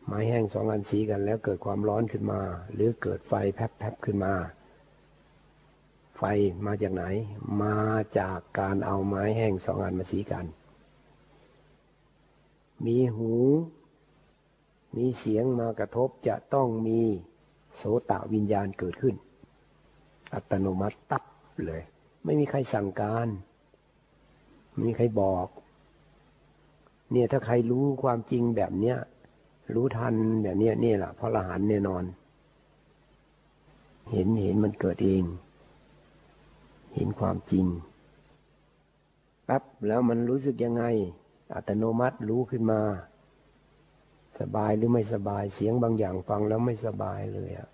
[0.05, 2.41] ไม้แห้งสองอันสีกันแล้วเกิดความร้อนขึ้นมา
[2.73, 4.33] หรือเกิดไฟแผบๆขึ้นมา
[6.17, 6.23] ไฟ
[6.65, 7.03] มาจากไหน
[7.63, 7.77] มา
[8.19, 10.45] จากการเอาไม้แห้งสองอันมาสีกัน
[12.85, 13.31] มีหู
[14.95, 16.99] มีเสียงมากระทบจะต้องมี
[17.75, 19.15] โสตวิญญาณเกิดขึ้น
[20.33, 21.23] อัตโนมัติตับ
[21.65, 21.81] เลย
[22.23, 23.27] ไม่มีใครสั่งการ
[24.71, 25.47] ไม่มีใครบอก
[27.11, 28.97] เนี่ยถ้าใครรู้ความจริงแบบเนี้ย
[29.75, 32.03] รู้ทันแบบเนี้ยนี่แหละพระอรหันต์แน่นอน
[34.11, 35.23] เห็นเห็นมันเกิดเอง
[36.95, 37.65] เห็นความจริง
[39.45, 40.83] แป๊บแล้วมันรู้สึกยังไง
[41.53, 42.81] อัตโนมัติรู้ขึ้นมา
[44.39, 47.69] สบายหรือไม่สบายเสียงบางอย่างฟังแล้วไม่สบายเลยอะ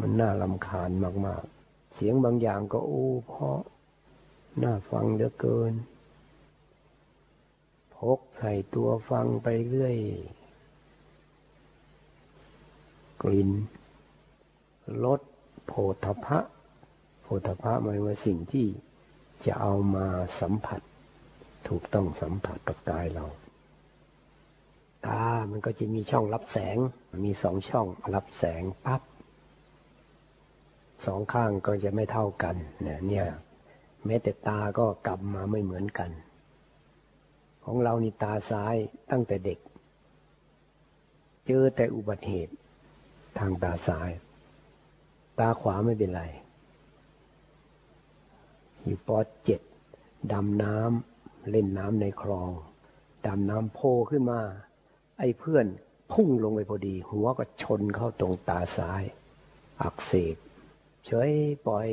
[0.00, 0.90] มันน่าลำคาญ
[1.26, 3.58] มาก ๆ เสียงบางอย่างก็โอ้เพราะ
[4.62, 5.72] น่าฟังเหลือเกิน
[7.94, 9.96] พกใส่ตัวฟังไปเรื่อย
[13.22, 13.50] กลิ่น
[15.04, 15.20] รส
[15.66, 16.38] โผฏฐะ
[17.22, 18.66] โผฏฐะหมายว่าสิ่งที่
[19.44, 20.06] จะเอามา
[20.40, 20.80] สัมผัส
[21.70, 23.24] ถูกต้องสัมผัสกับกายเรา
[25.06, 26.76] ตา มันก็จะมีช่องรับแสง
[27.24, 29.02] มีสองช่องรับแสงปั๊บ
[31.06, 33.26] สองข้างก็จะไม่เท่ากันเนี่ย
[34.06, 36.10] แม้แต่ตาก็กลับมาไม่เหมือนกัน
[37.64, 38.74] ของเรานี่ตาซ้าย
[39.10, 39.58] ตั้งแต่เด็ก
[41.46, 42.54] เจอแต่อุบัติเหตุ
[43.38, 44.10] ทางตาซ้าย
[45.38, 46.22] ตาขวาไม่เป็นไร
[48.84, 49.60] อยู่ปอเจ็ด
[50.32, 51.09] ดำน้ำ
[51.50, 52.50] เล่นน้ำในคลอง
[53.26, 53.80] ดำน้ำโพ
[54.10, 54.40] ขึ้นมา
[55.18, 55.66] ไอ้เพื่อน
[56.12, 59.02] พุ่งลงไปพอดี หัวก็ชนเข้าตรงตาซ้าย
[59.82, 60.36] อักเสบ
[61.06, 61.32] เฉย
[61.66, 61.88] ปล่อย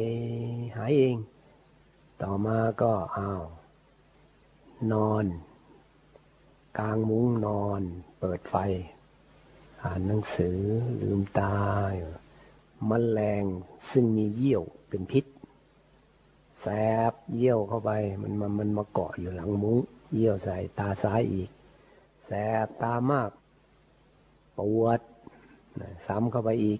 [0.75, 1.17] หายเอง
[2.21, 3.43] ต่อมาก็อ้าว
[4.91, 5.25] นอน
[6.77, 7.81] กลางมุ้งนอน
[8.19, 8.55] เปิดไฟ
[9.83, 10.59] อ่านหนังสือ
[11.01, 11.55] ลืมตา
[12.87, 13.43] แมลง
[13.89, 15.25] ซึ่งมีเยี่ยวเป็นพิษ
[16.61, 16.67] แส
[17.11, 17.91] บเยี่ยวเข้าไป
[18.21, 19.77] มันมันมันมาเกาะอยู่หลังมุ้ง
[20.13, 21.49] เยี่ยวใส่ตาซ้ายอีก
[22.25, 22.31] แส
[22.65, 23.29] บตามาก
[24.57, 24.99] ปวด
[26.07, 26.79] ซ้ำเข้าไปอีก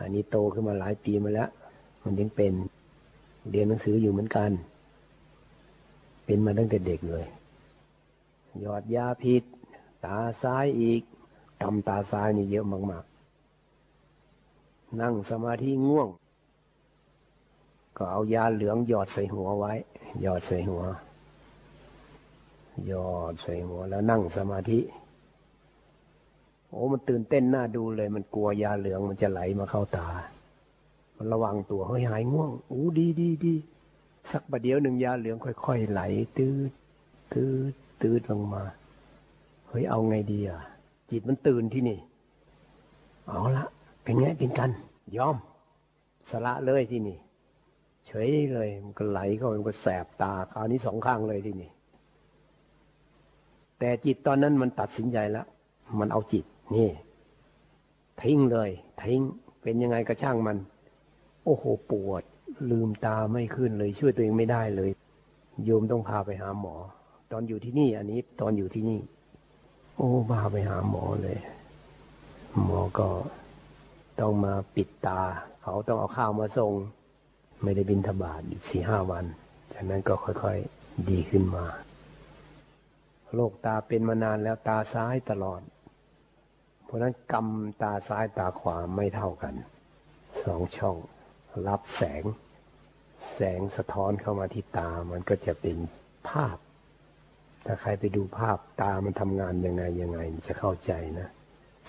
[0.00, 1.50] อันนี้โตขึ้นมาหลายปีมาแล้ว
[2.02, 2.52] มันยังเป็น
[3.50, 4.50] เรียนหนังสืออยู่เหมือนกัน
[6.24, 7.24] เป็นมาตั้งแต่เด็กเลย
[8.60, 9.42] หยอดยาพิษ
[10.04, 11.02] ตาซ้ายอีก
[11.62, 13.04] กำตาซ้ายนี่เยอะมาก
[14.22, 16.08] ๆ นั่งสมาธิง่วง
[17.96, 19.72] ก็เอายาเหลืองหยอดใส่หัวไว้
[20.20, 20.82] หยอดใส่หัว
[22.86, 24.80] หยอดใส่หัวแล้วนั่งสมาธิ
[26.68, 30.08] โอ้มันตื่นเต้นน่าดูเลย มันกลัวยาเหลืองมันจะไหลมาเข้าตา
[31.16, 33.54] มันระวังตัวเฮ้ยหายง่วงอู้ดีดีดี
[34.32, 36.02] สักประเดี๋ยวหนึ่งยาเหลืองค่อย ๆ ไหล
[36.36, 36.56] ตื้อ
[37.32, 37.52] ตื้อ
[38.00, 38.62] ตื้อลงมา
[39.68, 40.60] เฮ้ยเอาไงดีอะ
[41.10, 41.98] จิตมันตื่นที่นี่
[43.28, 43.64] เอาละ
[44.02, 44.70] เป็นไงเป็นกัน
[45.16, 45.36] ยอม
[46.30, 47.18] สละเลยที่นี่
[48.06, 51.70] เฉยเลยมันก็ไหลเข้ามันก็แสบตาคราวนี้สองข้างเลยที่นี่
[53.78, 55.46] แต่จิตตอนนั้นมันตัดสินใจแล้ว
[56.00, 56.44] มันเอาจิต
[56.76, 56.88] นี่
[58.22, 58.70] ทิ้งเลย
[59.02, 59.20] ทิ้ง
[59.62, 60.56] เป็นยังไงก็ช่างมัน
[61.44, 62.22] โอ้โหปวด
[62.70, 64.90] ลืมตาไม่ขึ้นเลย ช่วยตัวเองไม่ได้เลย
[65.64, 66.74] โยมต้องพาไปหาหมอ
[67.32, 69.00] ตอนอยู่ที่นี่ อันนี้ตอนอยู่ที่นี่
[69.96, 71.38] โอ้มาไปหาหมอเลย
[72.64, 73.08] หมอก็
[74.20, 75.20] ต้องมาปิดตา
[75.62, 76.72] เขาต้องเอาข้าวมาส่ง
[77.64, 79.24] ไม่ได้บินทบาทอยู่สี่ห้าวัน
[79.72, 81.64] จากนั้นก็ค่อยๆดีขึ้นมา
[83.34, 85.60] โรคตาเป็นมานานแล้วตาซ้ายตลอด
[86.84, 89.54] เพราะนั้นกำตาซ้ายตาขวาไม่เท่ากัน
[90.44, 90.96] สองช่อง
[91.68, 92.24] รับแสง
[93.34, 95.76] แสงสะท้อนเข้ามาที่ตามันก็จะเป็น
[96.28, 96.56] ภาพ
[97.66, 101.28] ถ้าใครไปดูภาพตามันทำงานยังไงยังไงจะเข้าใจนะ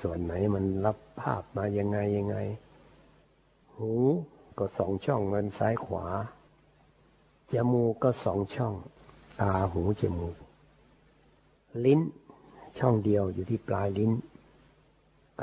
[0.02, 2.38] ส่วนไหนมันรับภาพมายังไงยังไง
[3.76, 3.92] หู
[4.58, 6.06] ก็สองช่องมันซ้ายขวา
[7.52, 8.74] จมูกก็สองช่อง
[9.40, 10.36] ตาหูจมูก
[11.86, 12.00] ลิ้น
[12.78, 14.12] ช่องเดียวอยู่ที่ปลายลิ้น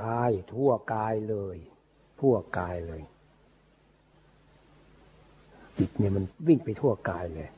[0.03, 1.57] กายทั่วกายเลย
[2.21, 3.03] ทั่วกายเลย
[5.79, 7.49] จิตเนี่ยมันวิ่งไปทั่วกายเลย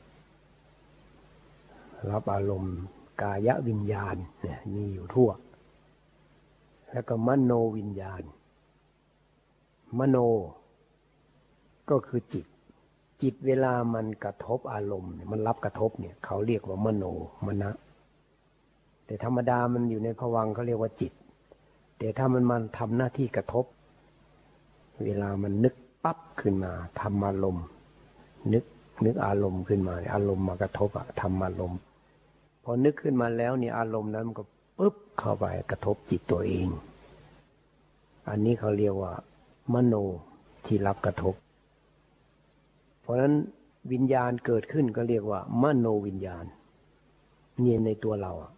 [2.11, 2.77] รับอารมณ์
[3.21, 5.29] กายวิญญาณเนี่ยมีอยู่ทั่ว
[6.91, 8.21] แล้วก็มโนวิญญาณ
[9.99, 10.17] มโน
[11.89, 12.45] ก็คือจิต
[13.21, 17.03] จิตเวลามันกระทบอารมณ์มันรับกระทบเนี่ยเขาเรียกว่ามโน
[17.45, 17.71] มณะ
[19.05, 21.13] แต่ธรรมดามันอยู่ในภวังเขาเรียกว่าจิต
[21.99, 23.65] แต่ถ้ามันมันทำหน้าที่กระทบ
[25.05, 26.71] เวลามันนึกปั๊บขึ้นมา
[27.01, 27.65] ทำอารมณ์
[28.53, 28.63] นึก
[29.05, 31.79] นึกอารมณ์ขึ้นมา อารมณ์มากระทบอะทำอารมณ์
[32.63, 34.43] พอนึกขึ้นมาแล้วเนี่ยอารมณ์นั้นมันก็
[34.77, 36.67] ปุ๊บเข้าไปกระทบจิตตัวเอง
[38.29, 39.13] อันนี้เขาเรียกว่า
[39.73, 39.95] มโน
[40.65, 41.33] ที่รับกระทบ
[43.05, 43.33] เพราะนั้น
[43.93, 46.45] วิญญาณเกิดขึ้นก็เรียกว่ามโนวิญญาณ
[47.61, 48.51] เนี่ยในตัวเราอะ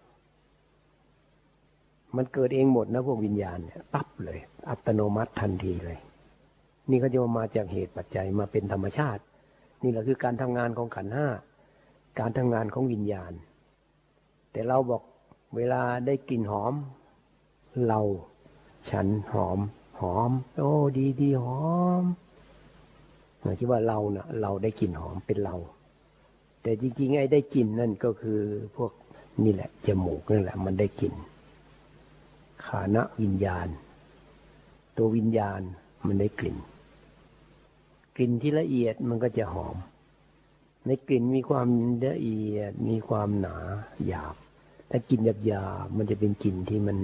[2.15, 4.39] มันเกิดเองหมดนะพวกวิญญาณเนี่ยปั๊บเลย
[4.69, 5.99] อัตโนมัติทันทีเลย
[6.89, 9.23] นี่ก็จะมาจากเหตุปัจจัยมาเป็นธรรมชาติ
[9.83, 11.27] นี่แหละคือการทำงานของขันห้า
[12.19, 13.33] การทำงานของวิญญาณ
[14.51, 15.01] แต่เราบอก
[15.55, 16.73] เวลาได้กลิ่นหอม
[17.87, 18.01] เรา
[18.89, 19.59] ฉันหอม
[20.01, 21.65] หอม โอ้ดีดีหอ
[22.01, 22.03] ม
[23.41, 25.55] หมายถึงว่าเราเนะ่ะเราได้กลิ่นหอมเป็นเรา
[26.61, 28.41] แต่จริงๆไอ้ได้กลิ่นนั่นก็คือ
[28.75, 28.91] พวก
[29.43, 31.13] นี่แหละจมูกนั่นแหละ มันได้กลิ่น
[32.65, 33.67] ขานะวิญญาณ
[34.97, 35.61] ตัววิญญาณ
[36.07, 36.57] มันได้กลิ่น
[38.15, 39.75] กลิ่นที่ละเอียดมันก็จะหอม
[40.85, 41.67] ในกลิ่นมีความ
[42.05, 43.57] ละเอียดมีความหนา
[44.07, 44.35] หยาบ
[44.89, 46.97] ถ้ากลิ่นหยาบหยาบมันจะเป็นกลิ่นที่มัน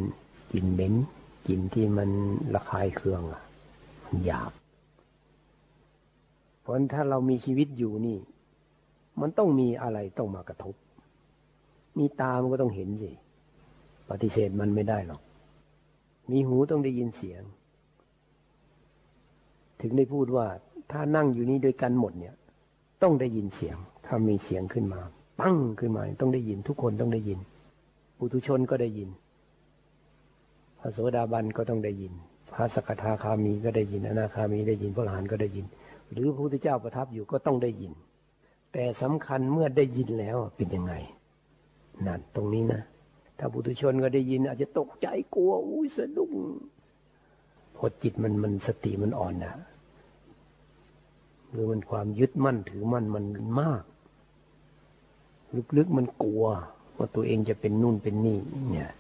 [0.52, 0.94] กลิ่นเหม็น
[1.48, 2.10] กลิ่นที่มัน
[2.54, 3.42] ระคายเคืองอะ
[4.06, 4.52] มันหยาบ
[6.64, 8.18] เพราะถ้าเรามีชีวิตอยู่นี่
[9.22, 10.76] มันต้องมีอะไรต้องมากระทบ
[12.00, 13.12] มีตามันก็ต้องเห็นสิ
[14.10, 15.22] ปฏิเสธมันไม่ได้หรอก
[16.32, 17.42] มีหูต้องได้ยินเสียง
[19.82, 20.48] ถึงได้พูดว่า
[20.92, 22.36] ถ้านั่งอยู่นี้ด้วยกันหมดเนี่ย
[23.04, 25.02] ต้องได้ยินเสียง ถ้ามีเสียงขึ้นมา
[25.40, 27.40] ปั้งขึ้นมา ต้องได้ยินทุกคนต้องได้ยิน
[28.18, 29.10] ปุถุชนก็ได้ยิน
[30.80, 32.14] พระโสดาบันก็ต้องได้ยิน
[32.54, 35.66] พระสกทาคามีก็ได้ยิน อนาคามีได้ยิน พระอรหันต์ก็ได้ยิน
[36.14, 37.94] หรือพระพุทธเจ้าประทับอยู่ก็ต้องได้ยิน
[38.74, 40.94] แต่สำคัญเมื่อได้ยินแล้วเป็นยังไง
[42.06, 42.82] นั่นตรงนี้นะ
[43.38, 46.34] ถ้าบุตุชนก็ได้ยิน อาจจะตกใจกลัวอุ้ยสะดุ้ง
[47.76, 49.54] พอจิตมันมันสติมันอ่อนนะ
[51.52, 53.26] หรือมันความยึดมั่นถือมั่นมัน
[53.60, 53.84] มาก
[55.78, 56.46] ลึกๆมันกลัว
[56.98, 58.40] ว่าตัวเองจะเป็นนู่นเป็นนี่
[58.72, 58.92] เนี่ย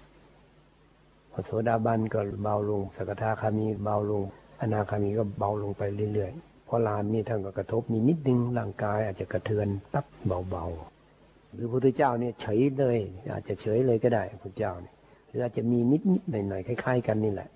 [1.32, 4.24] พอโสดาบันก็เบาลงสกทาคามีเบาลง
[4.61, 5.84] อนาคามีก็เบาลงไป
[6.14, 10.06] เรื่อยๆ ราะลานนี่ท่านก็กระทบมีนิดนึงร่างกายอาจจะกระเทือนตับ
[10.50, 13.00] เบาๆหรือพระพุทธเจ้าเนี่ยเฉยเลย
[13.32, 14.96] อาจจะเฉยเลยก็ได้พระพุทธเจ้าเนี่ย
[15.28, 17.50] หรืออาจจะมีนิดนิดหน่อยหน่อยคล้าย ๆ กันนี่แหละ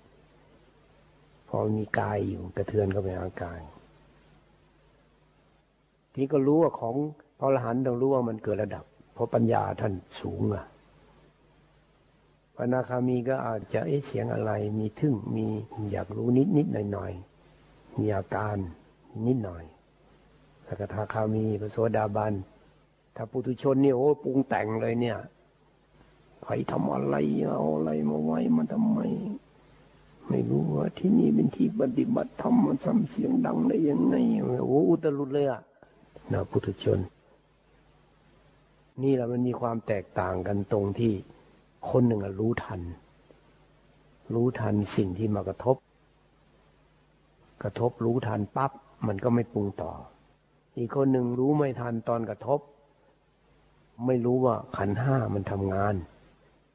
[1.48, 3.60] พอมีกายอยู่กระเทือนเข้าไปร่างกาย
[6.14, 6.94] ทีก็รู้ว่าของ
[7.38, 10.64] พระอรหันต์ต้องรู้ว่ามันเกิดระดับ เพราะปัญญาท่านสูงอะ
[12.54, 15.46] พระนาคามีก็อาจจะเอ๊ะเสียงอะไร มีทึ่งมี
[15.92, 17.12] อยากรู้นิดนิดหน่อยหน่อย
[17.98, 18.56] มีอาการ
[19.26, 19.64] นิดหน่อย
[20.66, 22.32] สกทาคามีพระโสดาบัน
[23.16, 25.18] ถ้าปุถุชนเนี่ยโอ้ปรุงแต่งเลยเนี่ย
[26.42, 27.16] ใครทำอะไร
[27.48, 29.00] เอาอะไรมาไว้มาทำไม
[30.28, 34.14] ไม่รู้ว่าที่นี่เป็นที่ปฏิบัติธรรมมันซ้ำเสียงดังได้ยังไง
[34.66, 35.60] โอ้อุตรุดเลยอะ
[36.32, 36.98] นะปุถุชน
[39.02, 41.12] นี่แหละมันมีความแตกต่างกันตรงที่
[41.90, 42.80] คนหนึ่งรู้ทัน
[44.34, 45.76] รู้ทันสิ่งที่มากระทบ
[47.62, 48.72] กระทบรู้ทันปั๊บ
[49.06, 49.92] มันก็ไม่ปรุงต่อ
[50.78, 52.60] อีกคนหนึ่งรู้ไม่ทันตอนกระทบ
[54.06, 55.94] ไม่รู้ว่าขันห้ามันทำงาน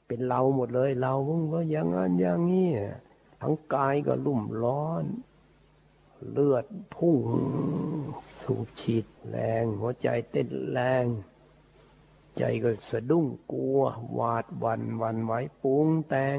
[0.08, 1.14] เป็นเราหมดเลย เรา
[1.54, 2.70] ก็อย่างนั้นอย่างนี้
[3.42, 5.04] ทั้งกายก็ลุ่มร้อน
[6.32, 6.66] เลือด
[6.96, 7.20] พุ่ง
[8.42, 11.06] สูบฉีดแรง หัวใจเต้นแรง
[12.38, 13.80] ใจก็สะดุ้งกลัว
[14.14, 16.38] หวาดวันวันไว้ปุงแต่ง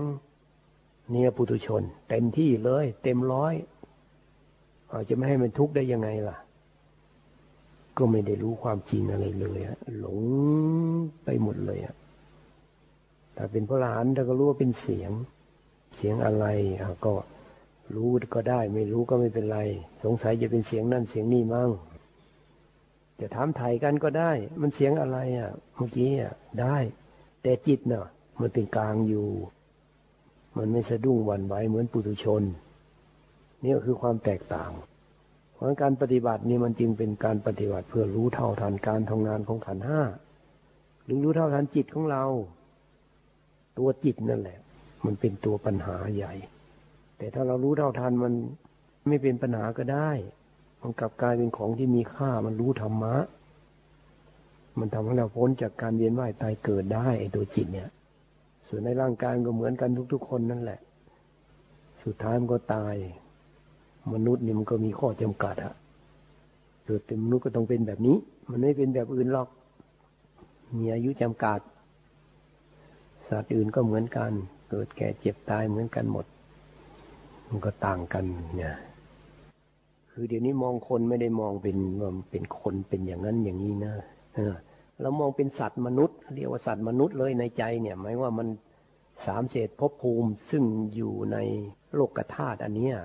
[1.11, 3.55] เนี่ยปุถุชน เต็มที่เลย เต็มร้อย
[4.95, 6.36] อาจะไม่ให้มันทุกข์ได้ยังไงล่ะ
[7.97, 10.20] ก็ไม่ได้รู้ความจริงอะไรเลยอะหลง
[11.24, 11.95] ไปหมดเลยอะ
[13.36, 15.11] ถ้าเป็นพระหลานเราก็รู้ว่าเป็นเสียง
[15.97, 16.47] เสียงอะไร
[17.05, 17.12] ก็
[17.95, 19.59] รู้ก็ได้ ไม่รู้ก็ไม่เป็นไร
[20.05, 21.70] สงสัยจะเป็นเสียงนั่นเสียงนี่มั่ง
[23.20, 26.76] จะถามไทยกันก็ได้ มันเสียงอะไรอะ เมื่อกี้อะได้
[27.42, 28.07] แต่จิตเนาะ
[28.40, 29.26] มันเป็นกลางอยู่
[30.57, 32.42] มันไม่สะดุ้งหวั่นไหวเหมือนปุถุชน
[33.65, 34.71] นี่ก็คือความแตกต่าง
[35.53, 40.01] เพราะการปฏิบัตินี่มันจึงเป็นการปฏิบัติเพื่อรู้เท่าทันการทำงานของขันห้า
[41.05, 42.25] หรือรู้เท่าทันจิตของเรา
[43.79, 44.59] ตัวจิตนั่นแหละ
[45.05, 46.35] มันเป็นตัวปัญหาใหญ่
[47.19, 48.33] แต่ถ้าเรารู้เท่าทันมัน
[49.09, 50.11] ไม่เป็นปัญหาก็ได้
[50.83, 53.17] มันกลับกลายเป็นของที่มีค่ามันรู้ธรรมะ
[54.79, 57.89] มันทำให้เราพ้นจากการเวียนว่ายตายเกิดได้ไอ้ตัวจิตเนี่ย
[58.69, 60.81] ส่วนในร่างกายก็เหมือนกันทุก ๆ คนนั่นแหละ
[62.05, 62.95] สุดท้ายมันก็ตาย
[64.13, 65.75] มนุษย์นี่มันก็มีข้อจำกัดอะ
[66.87, 68.17] เกิดเป็นมนุษย์ก็ต้องเป็นแบบนี้
[68.51, 69.49] มันไม่เป็นแบบอื่นหรอก
[70.79, 71.61] มีอายุจำกัด
[73.29, 74.33] สัตว์อื่นก็เหมือนกัน
[74.71, 76.27] เกิดแก่เจ็บตายเหมือนกันหมด
[77.49, 78.25] มันก็ต่างกัน
[78.57, 78.75] เนี่ย
[80.11, 83.95] คือเดี๋ยวนี้มองคนไม่ได้มองเป็นว่าเป็นคนเป็นอย่างนั้นอย่างนี้นะ
[85.01, 88.49] เรามองเป็นสัตว์มนุษย์เรียกว่าสัตว์มนุษย์เลยในใจเนี่ยหมายว่ามัน
[89.27, 91.37] สามเศษภพภูมิซึ่งอยู่ใน
[91.95, 92.97] โลกธาตุอันเนี้ย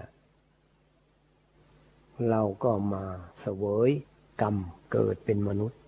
[2.27, 3.03] เราก็มา
[3.39, 3.89] เสวย
[4.41, 4.55] กรรม
[4.91, 5.79] เกิดเป็นมนุษย์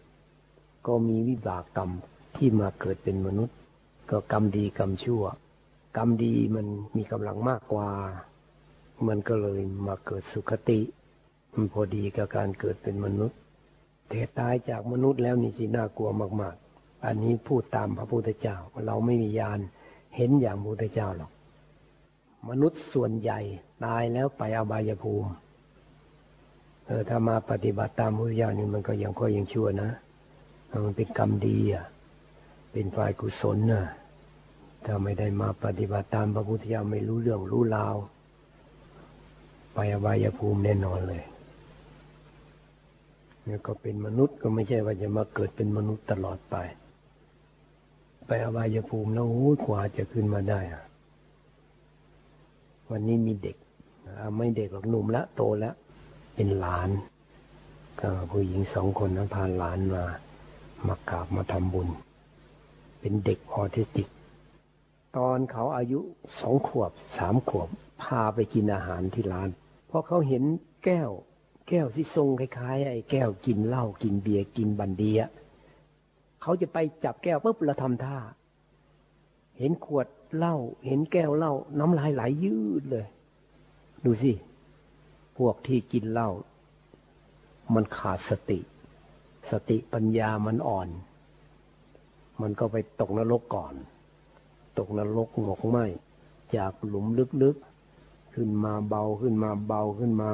[0.88, 1.90] ก็มีวิบากกรรม
[2.36, 3.56] ที่มาเกิดเป็นมนุษย์
[4.10, 5.24] ก็กรรมดีกรรมชั่ว
[5.98, 7.90] กรรมดีมันมีกำลังมากกว่า
[9.08, 10.80] มันก็เลยมาเกิดสุขติ
[11.54, 13.38] มันพอดีกับการเกิดเป็นมนุษย์
[14.10, 16.10] แต่ตายจากมนุษย์แล้วนี่สิน่ากลัว
[16.42, 19.60] มาก ๆ อันนี้พูดตามพระพุทธเจ้าเราไม่มียาน
[20.16, 21.32] เห็นอย่างพระพุทธเจ้าหรอก
[22.50, 23.40] มนุษย์ส่วนใหญ่
[23.86, 25.30] ตายแล้วไปอบายภูมิ
[26.92, 29.90] ออถ้ามาปฏิบัติตามพุทธเจ้านี่มันก็ยังค่อยยังชั่วนะ
[30.86, 31.86] มันเป็นกรรมดีอะ
[32.72, 33.86] เป็นฝ่ายกุศลน่ะ
[34.86, 37.96] ถ้าไม่ได้มาปฏิบัติตามพระพุทธเจ้าไม่รู้เรื่องรู้ราว
[39.74, 41.24] ไปอบายภูมิแน่นอนเลย
[43.44, 46.56] เนี่ยก็เป็นมนุษย์ก็ไม่ใช่ว่าจะมาเกิดเป็นมนุษย์ตลอดไป
[48.28, 50.84] ไปอบายภูมิแล้วโอ้กว่าจะขึ้นมาได้อะ
[52.92, 53.58] วันนี้มีเด็ก
[54.38, 55.76] ไม่เด็กหรอกหนุ่มละโตแล้ว
[56.42, 56.90] เป็นหลาน
[58.00, 60.04] ก็ผู้หญิงสองคนนะพาหลานมา
[60.88, 61.88] มากราบมาทำบุญ
[63.00, 64.08] เป็นเด็กออทิสติก
[65.18, 66.00] ตอนเขาอายุ
[66.40, 67.70] สองขวบสามขวบ
[68.02, 69.50] พาไปกินอาหารที่ร้าน
[69.88, 70.44] เพราะเขาเห็น
[70.86, 71.12] แก้ว
[71.70, 75.20] แก้วที่ทรงคล้ายๆ ไอ้แก้วกินเหล้ากินเบียร์กินบรั่นดี
[76.42, 78.18] เขาจะไปจับแก้วปุ๊บเราทำท่า
[79.58, 83.06] เห็นขวดเหล้าเห็นแก้วเหล้าน้ำลายไหลยยืดเลย
[84.06, 84.34] ดูสิ
[85.46, 86.30] วกที่กินเหล้า
[87.74, 88.60] มันขาดสติ
[89.52, 90.90] สติปัญญามันอ่อน
[92.42, 93.74] มันก็ไปตกนรกก่อน
[94.78, 95.78] ตกนรกหมกไหม
[96.56, 97.06] จากหลุม
[97.44, 100.32] ลึกๆ ขึ้นมาเบาขึ้นมาเบาขึ้นมา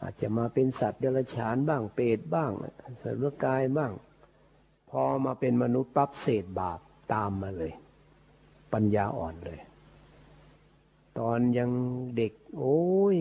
[0.00, 2.50] อาจจะมาเป็นสัตว์เดรัจฉานบ้างเปรตบ้าง
[3.02, 3.92] สัตว์เลือกายบ้าง
[4.90, 6.78] พอมาเป็นมนุษย์ปั๊บเศษบาป
[7.12, 7.72] ตามมาเลย
[8.72, 9.60] ปัญญาอ่อนเลย
[11.18, 11.70] ตอนยัง
[12.16, 13.16] เด็ก โอ้ย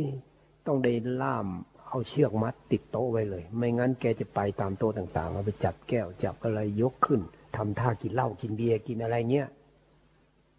[0.68, 1.48] ต้องได้ล่าม
[1.90, 7.22] เอาเชือกมัดติดโต๊ะไว้เลย ไม่งั้นแกจะไปตามโต๊ะต่างๆเอาไปจับแก้วจับอะไรยกขึ้น
[7.56, 9.48] ทำท่ากินเหล้ากินเบียร์กินอะไรเงี้ย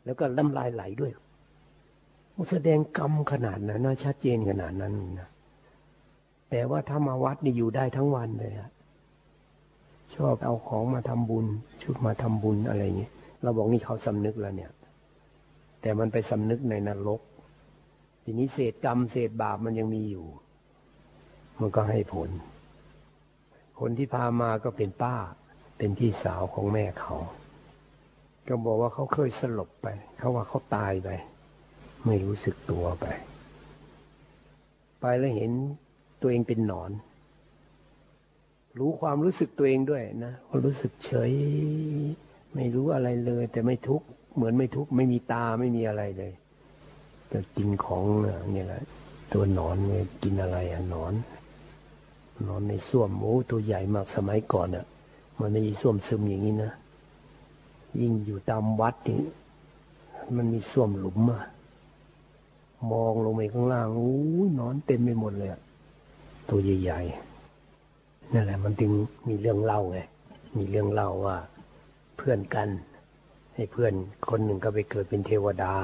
[0.05, 1.13] แล้วก็ล้ำลายไหลด้วย
[2.51, 5.29] แสดงกรรมขนาดนั้นนะชัดเจนขนาดนั้นนะ
[6.51, 8.71] แต่ว่าถ้ามาวัดนี่อยู่ได้ทั้งวันเลยอะ
[10.15, 11.47] ชอบเอาของมาทำบุญ
[11.83, 13.11] ชุดมาทำบุญอะไรอย่างนี้
[13.43, 14.71] เราบอกนี่เขาสำนึกแล้วเนี่ย
[15.81, 17.21] แต่มันไปสำนึกในนรก
[18.25, 20.27] ทีนี้เศษกรรมเศษบาปมันยังมีอยู่
[21.61, 22.31] มันก็ให้ผล
[23.81, 25.17] คนที่พามาก็เป็นป้า
[25.79, 27.15] เป็นพี่สาวของแม่เขา
[28.49, 29.87] ก็บอกว่าเขาเคยสลบไป
[30.19, 31.09] เขาว่าเขาตายไป
[32.07, 33.07] ไม่รู้สึกตัวไป
[35.01, 35.51] ไปแล้วเห็น
[36.21, 36.91] ตัวเองเป็นหนอน
[38.79, 41.33] รู้ความรู้สึกตัวเองด้วยนะรู้สึกเฉย
[42.55, 46.33] ไม่รู้อะไรเลย แต่ไม่ทุกข์เหมือนไม่ทุกข์ไม่มีตาไม่มีอะไรเลย
[47.35, 48.83] แต่กินของเนี่ยแหละ
[49.33, 51.15] ตัวหนอนเนี่ยกินอะไรอะหนอน
[52.47, 54.87] นอนในส้วมโอ้ตัวใหญ่มากสมัยก่อนอะ
[55.41, 56.73] มันไม่มีส้วมซึมอย่างนี้นะ
[58.01, 59.21] ยิ่งอยู่ตามวัดนี่
[60.37, 61.43] มันมีส้วมหลุมอะ
[62.93, 64.15] มองลงไปข้างล่างอู้
[64.59, 65.61] นอนเต็มไปหมดเลยอะ
[66.49, 68.91] ตัวใหญ่ๆนั่นแหละ มันจึง
[69.29, 70.01] มีเรื่องเล่าไง
[70.59, 71.37] มีเรื่องเล่าว่า
[72.17, 72.69] เพื่อนกัน
[73.55, 73.93] ให้เพื่อน
[74.29, 75.75] คนหนึ่งก็ไปเกิดเป็นเทวดา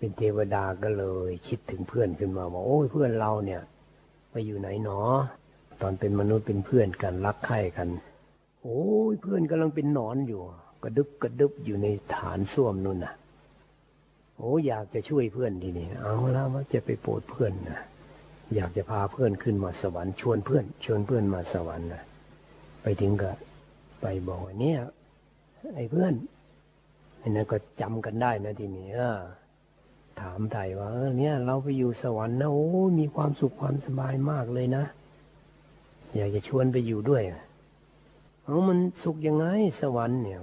[0.00, 3.62] เป็นเทวดาก็เลย คิดถึงเพื่อนขึ้นมาบอกโอ้ยเพื่อนเราเนี่ย
[4.30, 5.00] ไปอยู่ไหนหนอ
[5.80, 7.88] ตอนเป็นมนุษย์เป็นเพื่อนกันรักใคร่กัน
[8.62, 10.40] โอ้ยเพื่อนกำลังเป็นหนอนอยู่
[10.82, 13.14] กระดึบกระดึบอยู่ในฐานส้วมนู่นน่ะ
[14.36, 17.80] โอ้อยากจะช่วยเพื่อนทีนี้เอาล้วว่าจะไปโปรดเพื่อนนะ
[18.54, 22.02] อยากจะพาเพื่อนขึ้นมาสวรรค์ชวนเพื่อน ชวนเพื่อนมาสวรรค์นะ
[22.82, 23.30] ไปถึงก็
[24.00, 24.78] ไปบอกว่าเนี่ย
[25.74, 26.12] ไอ้เพื่อน
[27.18, 29.20] ไอ้นั่นก็จำกันได้นะทีนี้เออ
[30.20, 32.66] ถามไถ่ว่าเออเนี่ย เราไปอยู่สวรรค์นะโอ้
[32.98, 34.84] มีความสุขความสบายมากเลยนะ
[36.16, 37.22] อยากจะชวนไปอยู่ด้วย
[38.44, 39.46] เอามันสุขยังไง
[39.80, 40.40] สวรรค์เนี่ย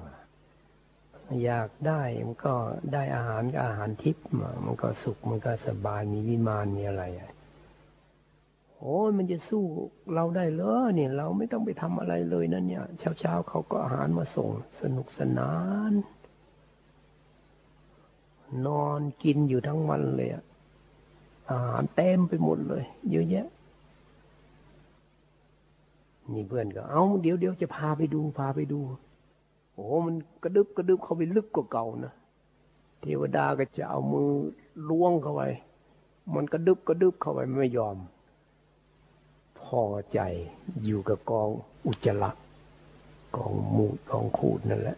[1.44, 2.54] อยากได้มันก็
[2.94, 4.26] ได้อาหารก็อาหารทิพย์
[4.66, 7.04] มันก็สุขมันก็สบายมีวิมานมีอะไร
[8.80, 9.64] โอ้ยมันจะสู้
[10.14, 14.50] เราได้เหรอเนี่ย เราไม่ต้องไปทำอะไรเลยนั่นเนี่ย เช้าเช้าเขาก็อาหารมาส่ง
[14.82, 15.52] สนุกสนา
[15.90, 15.92] น
[18.66, 20.44] นอนกินอยู่ทั้งวันเลยอะ
[21.50, 23.48] อาหารเต็มไปหมดเลย เยอะแยะ
[26.34, 28.80] นี่เพื่อนก็ เอาเดี๋ยวเดี๋ยวจะพาไปดูพาไปดู
[29.74, 32.14] โอ้มันกระดึบกระดึบเข้าไปลึกกว่าเก่านะ
[33.02, 34.30] เทวดาก็จะเอามือ
[34.90, 35.42] ล้วงเข้าไป
[36.34, 37.98] มันกระดึบกระดึบเข้าไปไม่ยอม
[39.60, 39.84] พอ
[40.14, 40.20] ใจ
[40.84, 41.50] อยู่กับกอง
[41.88, 42.32] อุจจาระ
[43.36, 44.98] กองมูดกองขูดนั่นแหละ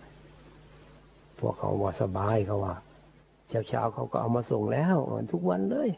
[1.37, 2.75] พวกเขาว่าสบายเขาว่า
[3.49, 4.97] เช้าเช้าเขาก็เอามาส่งแล้ว
[5.31, 5.89] ทุกวันเลย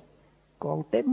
[0.63, 1.09] กองเต็ม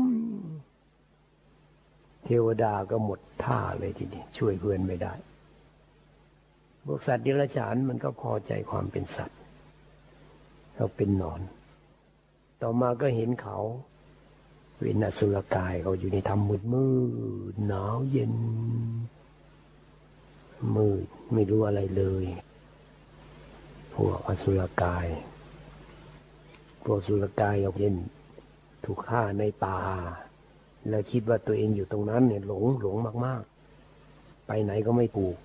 [2.25, 5.15] เทวดาก็หมดท่าเลยทีนี้ช่วยเพื่อนไม่ได้
[6.85, 9.39] พวกสัตว์เดรัจฉานมันก็พอใจความเป็นสัตว์
[10.75, 11.41] เขาเป็นนอน
[12.63, 13.59] ต่อมาก็เห็นเขา
[14.79, 16.87] เวนอสุรกายเขาอยู่ในธรรมมืดมื
[17.53, 18.35] ดหนาวเย็น
[20.77, 22.25] มืดไม่รู้อะไรเลย
[23.93, 25.07] พวกอสุรกาย
[26.89, 27.97] พวกสุรกายเขาเย็น
[28.85, 29.79] ถูกฆ่าในป่า
[30.89, 33.43] แล้วคิดว่าตัวเองอยู่ตรงนั้นเนี่ยหลงหลงมาก
[33.93, 35.37] ๆ ไปไหนก็ไม่ถูก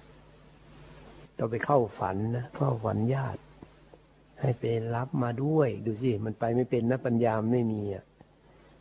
[1.38, 3.42] ต้องไปเข้าฝันนะเข้าฝันญาติ
[4.42, 4.64] ให้ไป
[4.96, 8.04] รับมาด้วย ดูสิ มันไปไม่เป็นนะปัญญามไม่มีอะ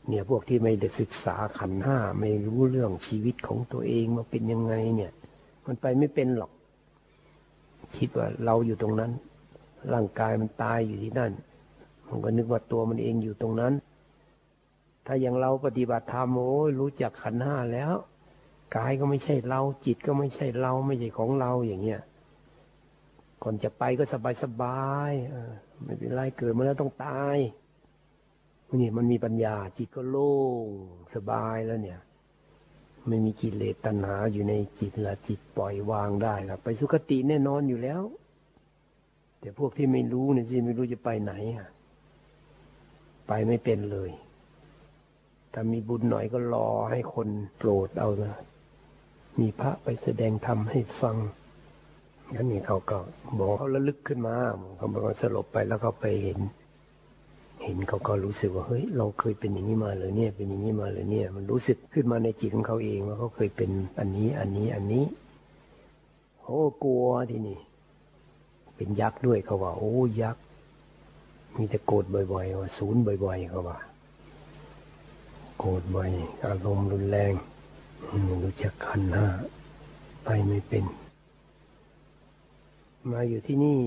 [0.08, 5.12] เนี่ยพวกที่ไม่ได้ศึกษาขันห้าไม่รู้เรื่องชีวิตของตัวเองมาเป็นยังไงเนี่ย
[5.66, 6.52] มันไปไม่เป็นหรอก
[7.96, 9.12] คิดว่าเราอยู่ตรงนั้น
[9.92, 11.32] ร่างกายมันตายอยู่ที่นั่น
[12.12, 13.72] มันก็นึกว่าตัวมันเองอยู่ตรงนั้น
[15.06, 17.94] ถ้าอย่างเราปฏิบัติธรรมโอ้ยรู้จักขันห้าแล้ว
[18.76, 22.00] กายก็ไม่ใช่เรา จิตก็ไม่ใช่เราไม่ใช่ของเราอย่างเงี้ย
[23.42, 25.12] ก่อนจะไปก็สบายสบาย
[25.84, 27.36] ไม่เป็นไรเกิดมาแล้วต้องตาย
[28.80, 30.34] นี่มันมีปัญญา จิตก็โล่
[30.64, 30.66] ง
[31.14, 32.00] สบายแล้วเนี่ย
[33.08, 38.02] ไม่มีกิเลสตัณหาอยู่ในจิตละจิตปล่อยวางได้ละไปสุคติแน่นอนอยู่แล้ว
[39.40, 41.68] แต่พวกที่ไม่รู้เนี่ยสิไม่รู้จะไปไหนอะ
[43.34, 44.10] ไปไม่เป็นเลย
[45.52, 48.34] ถ้ามีบุญหน่อยก็รอให้คนโปรดเอานะ
[49.40, 51.16] มีพระไปแสดงธรรมให้ฟัง
[52.34, 52.98] งั้นนี่เขาก็
[53.38, 54.34] บอกเขาระลึกขึ้นมา
[54.76, 56.38] เขาบอกว่าสลบไปแล้วเขาไปเห็น
[57.64, 65.04] เห็นเขาก็รู้สึกว่าเฮ้ยเราเคยเป็นอย่างนี้มาเลยเนี่ย เป็นอย่างนี้มาเลยเนี่ย มันรู้สึกขึ้นมาในจิตของเขาเองว่าเขาเคยเป็นอันนี้ อันนี้ อันนี้
[66.42, 67.58] โอ้กลัวทีนี่
[68.76, 70.42] เป็นยักษ์ด้วยเขาว่า โอ้ยักษ์
[71.56, 73.78] มีแต่โกรธบ่อยๆว่าศูนย์บ่อยๆเขาว่า
[75.58, 76.10] โกรธบ่อย
[76.46, 77.32] อารมณ์รุนแรง
[78.44, 79.28] รู้จักขันห้า
[80.24, 80.84] ไปไม่เป็น
[83.10, 83.78] มาอยู่ที่นี่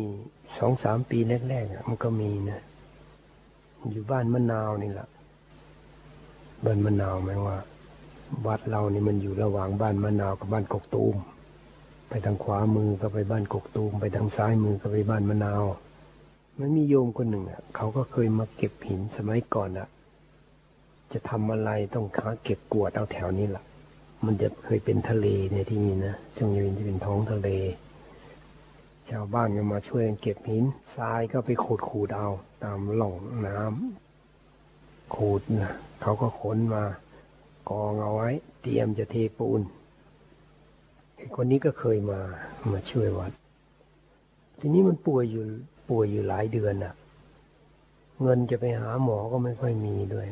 [0.57, 1.17] สองสามปี
[1.49, 2.61] แรกๆมันก็มีนะ
[3.91, 5.07] อยู่บ้านมะนาวนี่แหละ
[6.65, 7.57] บ้านมะนาวหมายว่า
[8.47, 11.15] วัดเรานี่มันอยู่ระหว่างบ้านมะนาวกับบ้านกกตูม
[12.09, 15.63] ไปทางขวามือก็ไปบ้านกกตูม ไปทางซ้ายมือก็ไปบ้านมะนาว
[16.59, 19.87] มันมีโยมคนหนึ่งอะเขาก็เคยมาเก็บหินสมัยก่อนอะ
[21.13, 23.63] จะทำอะไรต้องค้าเก็บกวดเอาแถวนี้แหละ
[24.25, 27.49] มันจะเคยเป็นทะเลในที่นี้นะจงยืนจะเป็นท้องทะเล
[29.09, 30.63] ชาวบ้านก็มาช่วยกันเก็บหิน
[30.95, 32.29] ทรายก็ไปขูดขูดเอา
[32.63, 33.15] ตามหล่อง
[33.47, 36.83] น้ำขูดนะเขาก็ขนมา
[37.69, 38.29] กองเอาไว้
[38.61, 39.61] เตรียมจะเทปูน
[41.15, 42.19] ไอ้คนนี้ก็เคยมา
[42.71, 43.31] มาช่วยวัด
[44.59, 45.43] ทีนี้มันป่วยอยู่
[45.89, 46.93] ป่วยอยู่หลายเดือนอะ่ะ
[48.21, 50.27] เงินจะไปหาหมอก็ไม่ค่อยมีด้วย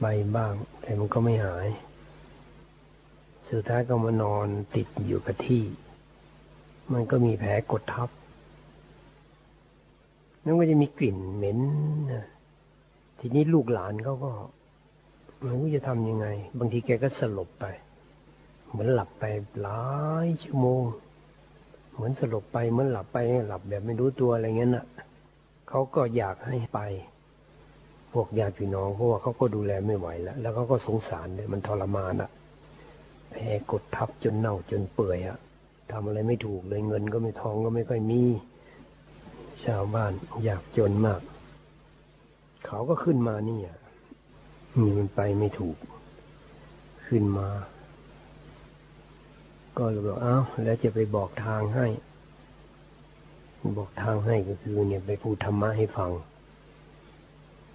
[0.00, 1.68] ใบบ้าง แต่มันก็ไม่หาย
[3.48, 5.64] สุดท้ายก็มานอนติดอยู่กับที่
[6.92, 8.08] มันก็มีแผลกดทับ
[10.44, 11.58] นั่นก็จะมีกลิ่นเหม็น
[12.12, 12.24] นะ
[13.18, 14.30] ทีนี้ลูกหลานเขาก็
[15.38, 16.26] ไม่รู้จะทำยังไง
[16.58, 17.64] บางทีแกก็สลบไป
[18.68, 19.24] เหมือนหลับไป
[19.62, 19.84] หลา
[20.26, 20.82] ยชั่วโมง
[21.94, 23.18] เหมือนสลบไปเหมือนหลับไป
[23.48, 24.86] หลับแบบไม่รู้ตัวอะไรเงี้ยน่ะ
[25.68, 26.80] เขาก็อยากให้ไป
[28.12, 32.30] พวกญาติพี่น้องเพราะว่าเขาก็ดูแลไม่ไหวแล้ว แล้วเขาก็สงสารเลยมันทรมานอะ
[33.30, 35.38] แพ้กดทับจนเน่าจนเปื่อยอะ
[35.92, 38.22] ทำอะไรไม่ถูกเลยเงินก็ไม่ทองก็ไม่ค่อยมี
[39.64, 40.12] ชาวบ้าน
[40.44, 41.20] อยากจนมาก
[42.66, 43.78] เขาก็ขึ้นมานี่อะ
[44.80, 45.76] นี่มันไปไม่ถูก
[47.06, 47.48] ขึ้นมา
[49.78, 51.86] ก็เลยบอกเอ้าแล้วจะไปบอกทางให้
[53.76, 56.10] บอกทางให้ก็คือเนี่ยไปพูดธรรมะให้ฟัง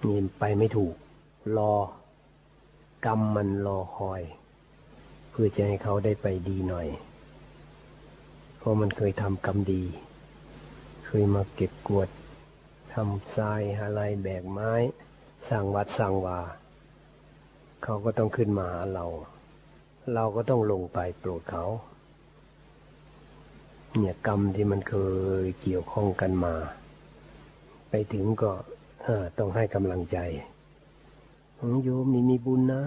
[0.08, 0.96] นี่ไปไม่ถูก
[1.58, 1.74] รอ
[3.06, 4.22] กรรมมันรอคอย
[5.30, 6.88] เพื่อจะให้เขาได้ไปดีหน่อย
[8.58, 9.84] เพราะมันเคยทำกรรมดี
[11.06, 12.10] เคยมาเก็บกวด
[12.94, 14.72] ทำทรายอะไรแบกไม้
[15.50, 16.40] สร้างวัดสร้างวา
[17.84, 19.06] เขาก็ต้องขึ้นมาหาเรา
[20.14, 21.66] เราก็ต้องลงไปโปรดเขา
[23.98, 24.96] เนี่ยกรรมที่มันเค
[25.44, 26.54] ยเกี่ยวข้องกันมา
[27.90, 28.52] ไปถึงก็
[29.38, 30.18] ต้องให้กำลังใจ
[31.84, 32.84] โยมนี่มีบุญนะ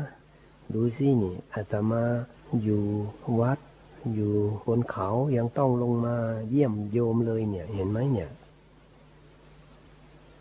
[0.74, 2.02] ดูสินี่อาตมา
[2.62, 2.82] อยู่
[3.40, 3.58] วัด
[4.14, 4.32] อยู่
[4.66, 6.16] บนเขายังต้องลงมา
[6.50, 8.30] เยี่ยมโยมเลยเนี่ย เห็นไหมเนี่ย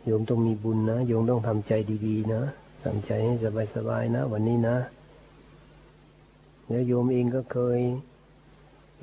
[0.06, 1.72] โยมต้องมีบุญนะ โยมต้องทำใจ
[2.08, 2.44] ดีๆนะ
[2.84, 3.36] ทำใจให้
[3.76, 4.78] สบายๆนะ วันนี้นะ
[6.68, 7.80] แล้วโยมเองก็เคย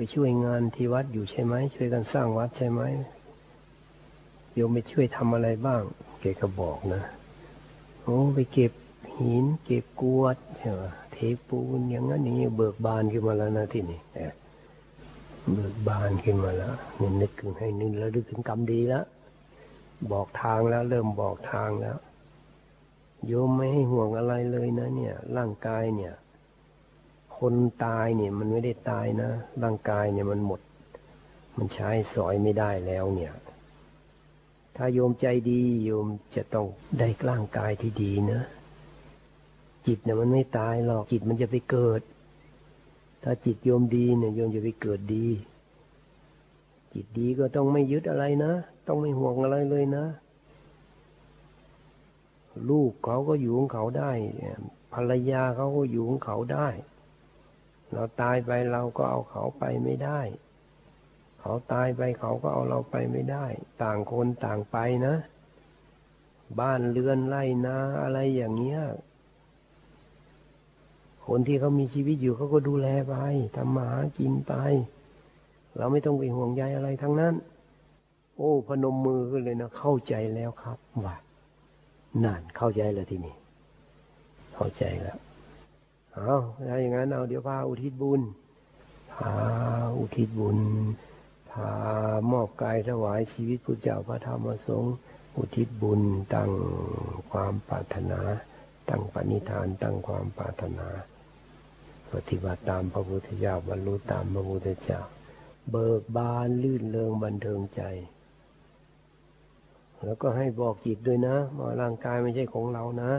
[0.00, 2.80] ไปช่วยงานที่วัดอยู่ใช่ไหมช่วยกันสร้างวัดใช่ไหม
[4.54, 5.82] โยมไปช่วยทำอะไรบ้าง
[6.20, 7.02] เกก็บอกนะ
[8.02, 8.72] โอ้ไปเก็บ
[9.18, 10.82] หิน เก็บกวดใช่ไหม
[11.12, 11.16] เท
[11.48, 14.00] ปูนอย่างนั้นอย่างนี้เบิกบานขึ้นมาแล้วนะที่นี่
[15.52, 19.04] เบิกบานขึ้นมาแล้วนี่นึกถึงให้นึกแล้วนึกถึงกรรมดีแล้ว
[20.12, 21.96] บอกทางแล้ว เริ่มบอกทางแล้ว
[23.26, 26.14] โยมไม่ให้ห่วงอะไรเลยนะ เนี่ย ร่างกายเนี่ย
[27.38, 29.30] คนตายเนี่ยมันไม่ได้ตายนะ
[29.62, 30.60] ร่างกายเนี่ยมันหมด
[31.56, 33.32] มันใช้สอยไม่ได้แล้วเนี่ย
[34.76, 36.66] ถ้าโยมใจดีโยมจะต้อง
[36.98, 38.40] ได้ร่างกายที่ดีนะ
[39.86, 42.00] จิตเนี่ยมันไม่ตายหรอกจิตมันจะไปเกิด
[43.22, 45.26] ถ้าจิตโยมดีเนี่ยโยมจะไปเกิดดี
[46.94, 48.52] จิตดีก็ต้องไม่ยึดอะไรนะ
[48.86, 50.04] ต้องไม่ห่วงอะไรเลยนะ
[52.70, 54.12] ลูกเขาก็อยู่ของเขาได้
[54.94, 56.68] ภรรยาเขาก็อยู่ของเขาได้
[57.92, 60.20] เราตายไปเราก็เอาเขาไปไม่ได้
[61.40, 63.46] เขาตายไปเขาก็เอาเราไปไม่ได้
[63.82, 64.76] ต่างคนต่างไป
[65.06, 65.16] นะ
[66.60, 68.82] บ้านเรือนไร่นาอะไรอย่างเงี้ย
[71.26, 73.14] คนที่เขามีชีวิตอยู่เขาก็ดูแลไป
[73.56, 74.54] ทำมาหากินไป
[75.76, 77.34] เราไม่ต้องไปห่วงใยอะไรทั้งนั้น
[78.36, 81.16] โอ้ พนมมือกันเลยนะเข้าใจแล้วครับว่า
[82.24, 83.34] นั่นเข้าใจแล้วทีนี้
[84.54, 85.18] เข้าใจแล้ว
[86.22, 86.36] เอา
[86.68, 88.20] ถ้าอย่างนั้นเอาเดี๋ยวพาอุทิศบุญ
[89.14, 89.32] พา
[89.98, 90.58] อุทิศบุญ
[91.50, 91.70] พา
[92.30, 94.94] มอบกายถวายชีวิตพระเจ้าพระธรรมสงฆ์
[95.36, 96.00] อุทิศบุญ
[96.34, 96.50] ตั้ง
[97.30, 98.20] ความปรารถนา
[98.88, 100.88] ตั้งปณิธานตั้งความปรารถนา
[102.12, 105.00] ปฏิบัติตามพระพุทธเจ้าบรรลุตามพระพุทธเจ้า
[105.70, 107.82] เบิกบานลื่นเริงบันเทิงใจ
[110.04, 113.12] แล้วก็ให้บอกจิตด้วยนะว่าร่างกายไม่ใช่ของเรานะ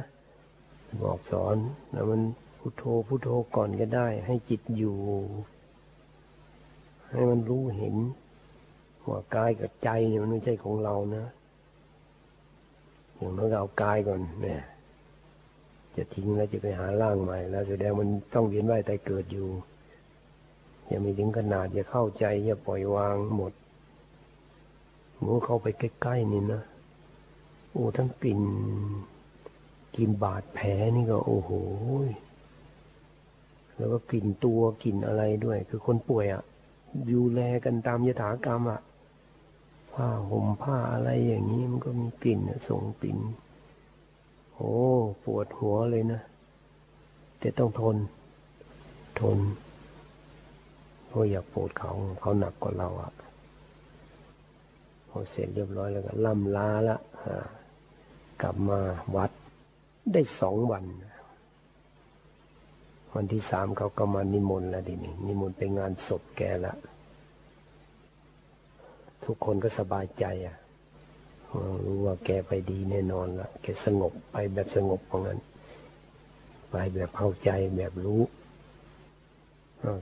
[1.04, 1.56] บอกสอน
[1.92, 2.22] แล้วมัน
[2.60, 4.98] พุโทโธพุโทโธก่อนก็ได้ ให้จิตอยู่
[7.10, 7.96] ให้มันรู้เห็น
[9.10, 11.26] ว่ากายกับใจเนี่ยมันไม่ใช่ของเรานะ
[13.16, 14.62] อย่างน้อยเอากายก่อนเนี่ย
[15.96, 19.48] จะทิ้งแล้วจะไปหาร่างใหม่ แล้วแสดงมันต้องเวียนว่ายตายเกิดอยู่
[20.88, 23.54] อย่ามีถึงขนาดอย่าเข้าใจอย่าปล่อยวางหมด
[25.20, 26.62] หมูเข้าไปใกล้ๆนี่นะ
[27.72, 28.42] โอ้ทั้งกลิ่น
[29.96, 31.52] กลิ่นบาดแผลนี่ก็โอ้โห
[33.80, 36.44] แล้วก็กลิ่นตัวกลิ่นอะไรด้วย คือคนป่วยอะ่ะ
[37.12, 38.82] ดูแลกันตามยถากรรมอะ่ะ
[39.94, 43.18] ผ้าห่มผ้าอะไรอย่างนี้มันก็มีกลิ่นส่งกลิ่น
[44.56, 44.74] โอ้
[45.24, 46.22] ปวดหัวเลยนะ
[47.40, 47.98] แต่ต้องทน
[49.20, 49.40] ทน
[51.08, 53.12] เพราะอยากปวดเขาเขาหนักกว่าเราอะ
[55.10, 56.98] พอเสร็จเรียบร้อยแล้วก็ล่ำลาละ
[58.42, 58.80] กลับมา
[59.16, 59.32] วัด
[60.12, 60.84] ได้สองวัน
[63.16, 66.74] วันที่สามเขาก็มานิมนต์แล้วดินี่นิมนต์ไปงานศพแกละ
[69.24, 70.58] ทุกคนก็สบายใจอะ
[71.84, 75.40] รู้ว่าแกไปดีแน่นอนละแกสงบไปแบบสงบของนั้น
[76.70, 78.22] ไปแบบเข้าใจแบบรู้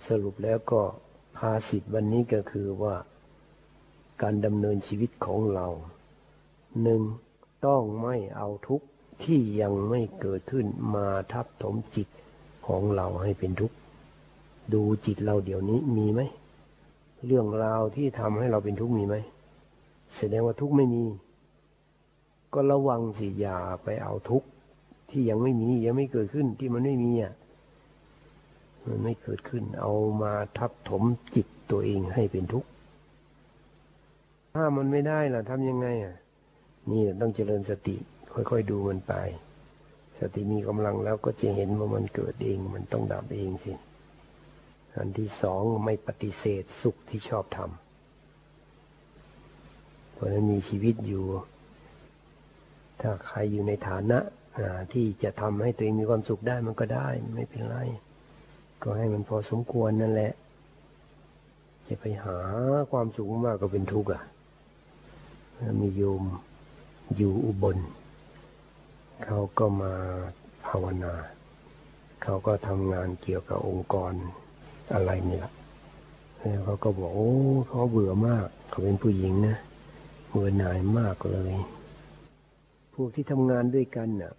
[0.08, 0.82] สรุปแล้วก็
[1.38, 2.95] ภาสิทธ์วันนี้ก็คือว่า
[4.22, 5.68] การดำเนินชีวิตของเรา
[6.82, 7.01] หนึ่ง
[7.66, 8.88] ต้องไม่เอาทุกข์
[9.24, 12.08] ที่ยังไม่เกิดขึ้นมาทับถมจิต
[12.68, 13.76] ของเราให้เป็นทุกข์
[14.74, 16.22] ดูจิตเราเดี๋ยวนี้มีไหม
[17.26, 19.15] เรื่องราวที่ทำให้เราเป็นทุกข์มีไหม
[20.18, 21.03] แสดงว่าทุกข์ไม่มี
[22.53, 24.47] ก็ระวังสิอย่าไปเอาทุกข์
[25.09, 27.34] ที่ยังไม่มียังไม่เกิดขึ้นที่มันไม่มีอะ
[28.86, 31.03] มันไม่เกิดขึ้น เอามาทับถม
[31.36, 32.70] จิตตัวเองให้เป็นทุกข์
[34.53, 36.15] ถ้ามันไม่ได้ล่ะทำยังไงอะ
[36.91, 37.95] นี่ต้องเจริญสติ
[38.34, 39.13] ค่อยๆดูมันไป
[40.20, 43.74] สติมีกำลังแล้วก็จะเห็นว่ามันเกิดเอง มันต้องดับเองสิ
[44.95, 47.70] อันที่สองไม่ปฏิเสธสุขที่ชอบทำ
[50.13, 51.26] เพราะนั้นมีชีวิตอยู่
[53.01, 54.20] ถ้าใครอยู่ในฐานะ
[54.93, 57.78] ที่จะทำให้ตัวเองมีความสุขได้มันก็ได้ไม่เป็นไร
[58.84, 60.34] ก็ให้มันพอสมควรนั่นแหละ
[61.88, 62.38] จะไปหา
[62.91, 64.24] ความสุขมากก็เป็นทุกข์อะ
[65.82, 66.24] มีโยม
[67.18, 67.78] อยู่อุบล
[69.24, 69.93] เขาก็มา
[70.68, 71.13] ภาวนา
[72.24, 74.13] เขาก็ทำงานเกี่ยวกับองค์กร
[74.93, 75.53] อะไรนี่แหละ
[76.39, 77.32] แล้วเขาก็บอกโอ้
[77.68, 79.57] เขาเบื่อมาก เขาเป็นผู้หญิงนะ
[80.32, 81.53] เบื่อหน่ายมากเลย
[82.93, 84.34] พวกที่ทำงานด้วยกันน่ะ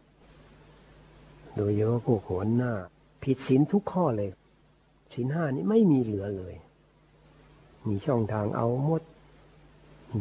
[1.57, 2.73] โดยเฉพาะพวกหัวหน้า
[3.23, 4.31] ผิดศีลทุกข้อเลย
[5.13, 6.55] ศีลห้านี่ไม่มีเหลือเลย
[7.89, 9.03] มีช่องทางเอาหมด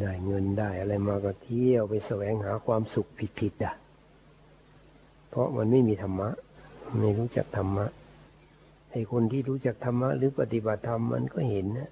[0.00, 3.74] ได้เงินได้อะไรมาก็เที่ยวไปแสวงหาความสุขผิดๆอะ
[5.38, 6.28] ราะมันไม่มีธรรมะ
[7.00, 7.86] ไม่รู้จักธรรมะ
[8.90, 11.90] ไอ้คนที่รู้จักธรรมะหรือปฏิบัติธรรมมันก็เห็นนะ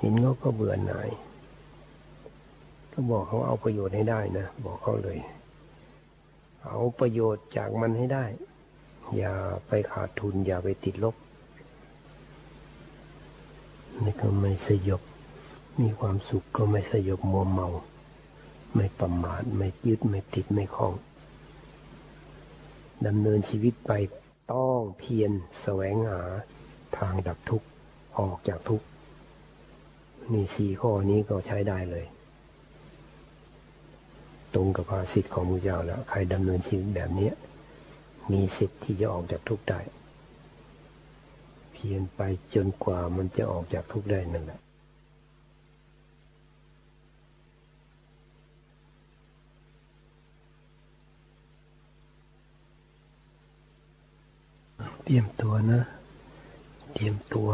[0.00, 1.10] เห็นเขาก็เบื่อหน่าย
[2.92, 5.18] ก็บอกเขาเอาประโยชน์ให้ได้นะบอกเขาเลย
[6.66, 8.24] เอาประโยชน์จากมันให้ได้
[9.16, 9.34] อย่า
[9.66, 11.16] ไปขาดทุน อย่าไปติดลบ
[14.02, 15.02] นี่ก็ไม่สยบ
[15.80, 17.68] มีความสุขก็ไม่สยบมัวเมา
[18.74, 20.94] ไม่ประมาทไม่ยึดไม่ติดไม่คล้อง
[23.06, 23.92] ดำเนินชีวิตไป
[24.52, 26.22] ต้องเพียรแสวงหา
[26.98, 27.66] ทางดับทุกข์
[28.18, 28.86] ออกจากทุกข์
[30.32, 32.04] นี่สี่ข้อนี้ก็ใช้ได้เลย
[34.54, 37.30] ตรงกับภาสิทธิของมูเจ้าแล้ว ใครดำเนินชีวิตแบบนี้
[38.32, 39.80] มีสิทธิ์ที่จะออกจากทุกข์ได้
[41.72, 42.20] เพียรไป
[42.54, 44.61] จนกว่ามันจะออกจากทุกข์ได้นั่นแหละ
[55.04, 55.82] เตรียมตัวนะ
[56.94, 57.50] เตรียมตัว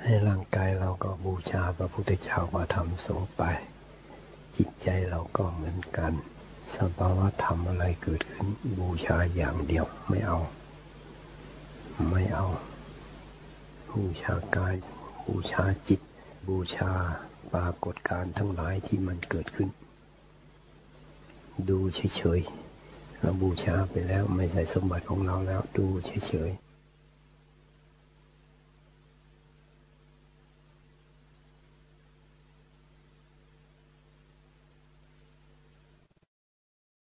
[0.00, 3.42] ให้ร่างกายเราก็บูชาพระพุทธเจ้าพระธรรมสงฆ์ไป
[4.56, 6.12] จิตใจเราก็เหมือนกัน
[6.76, 8.46] สภาวะธรรมอะไรเกิดขึ้น
[8.78, 10.38] บูชาอย่างเดียวไม่เอา
[12.10, 12.46] ไม่เอา
[13.92, 14.74] บูชากาย
[15.26, 16.00] บูชาจิต
[16.48, 16.92] บูชา
[17.52, 19.68] ปรากฏการทั้งหลายที่มันเกิดขึ้น
[21.68, 22.65] ดูเฉยๆ
[23.26, 25.86] เราบูชาไปแล้วไม่ใช่สมบัติของเราแล้วดู
[26.26, 26.65] เฉยๆ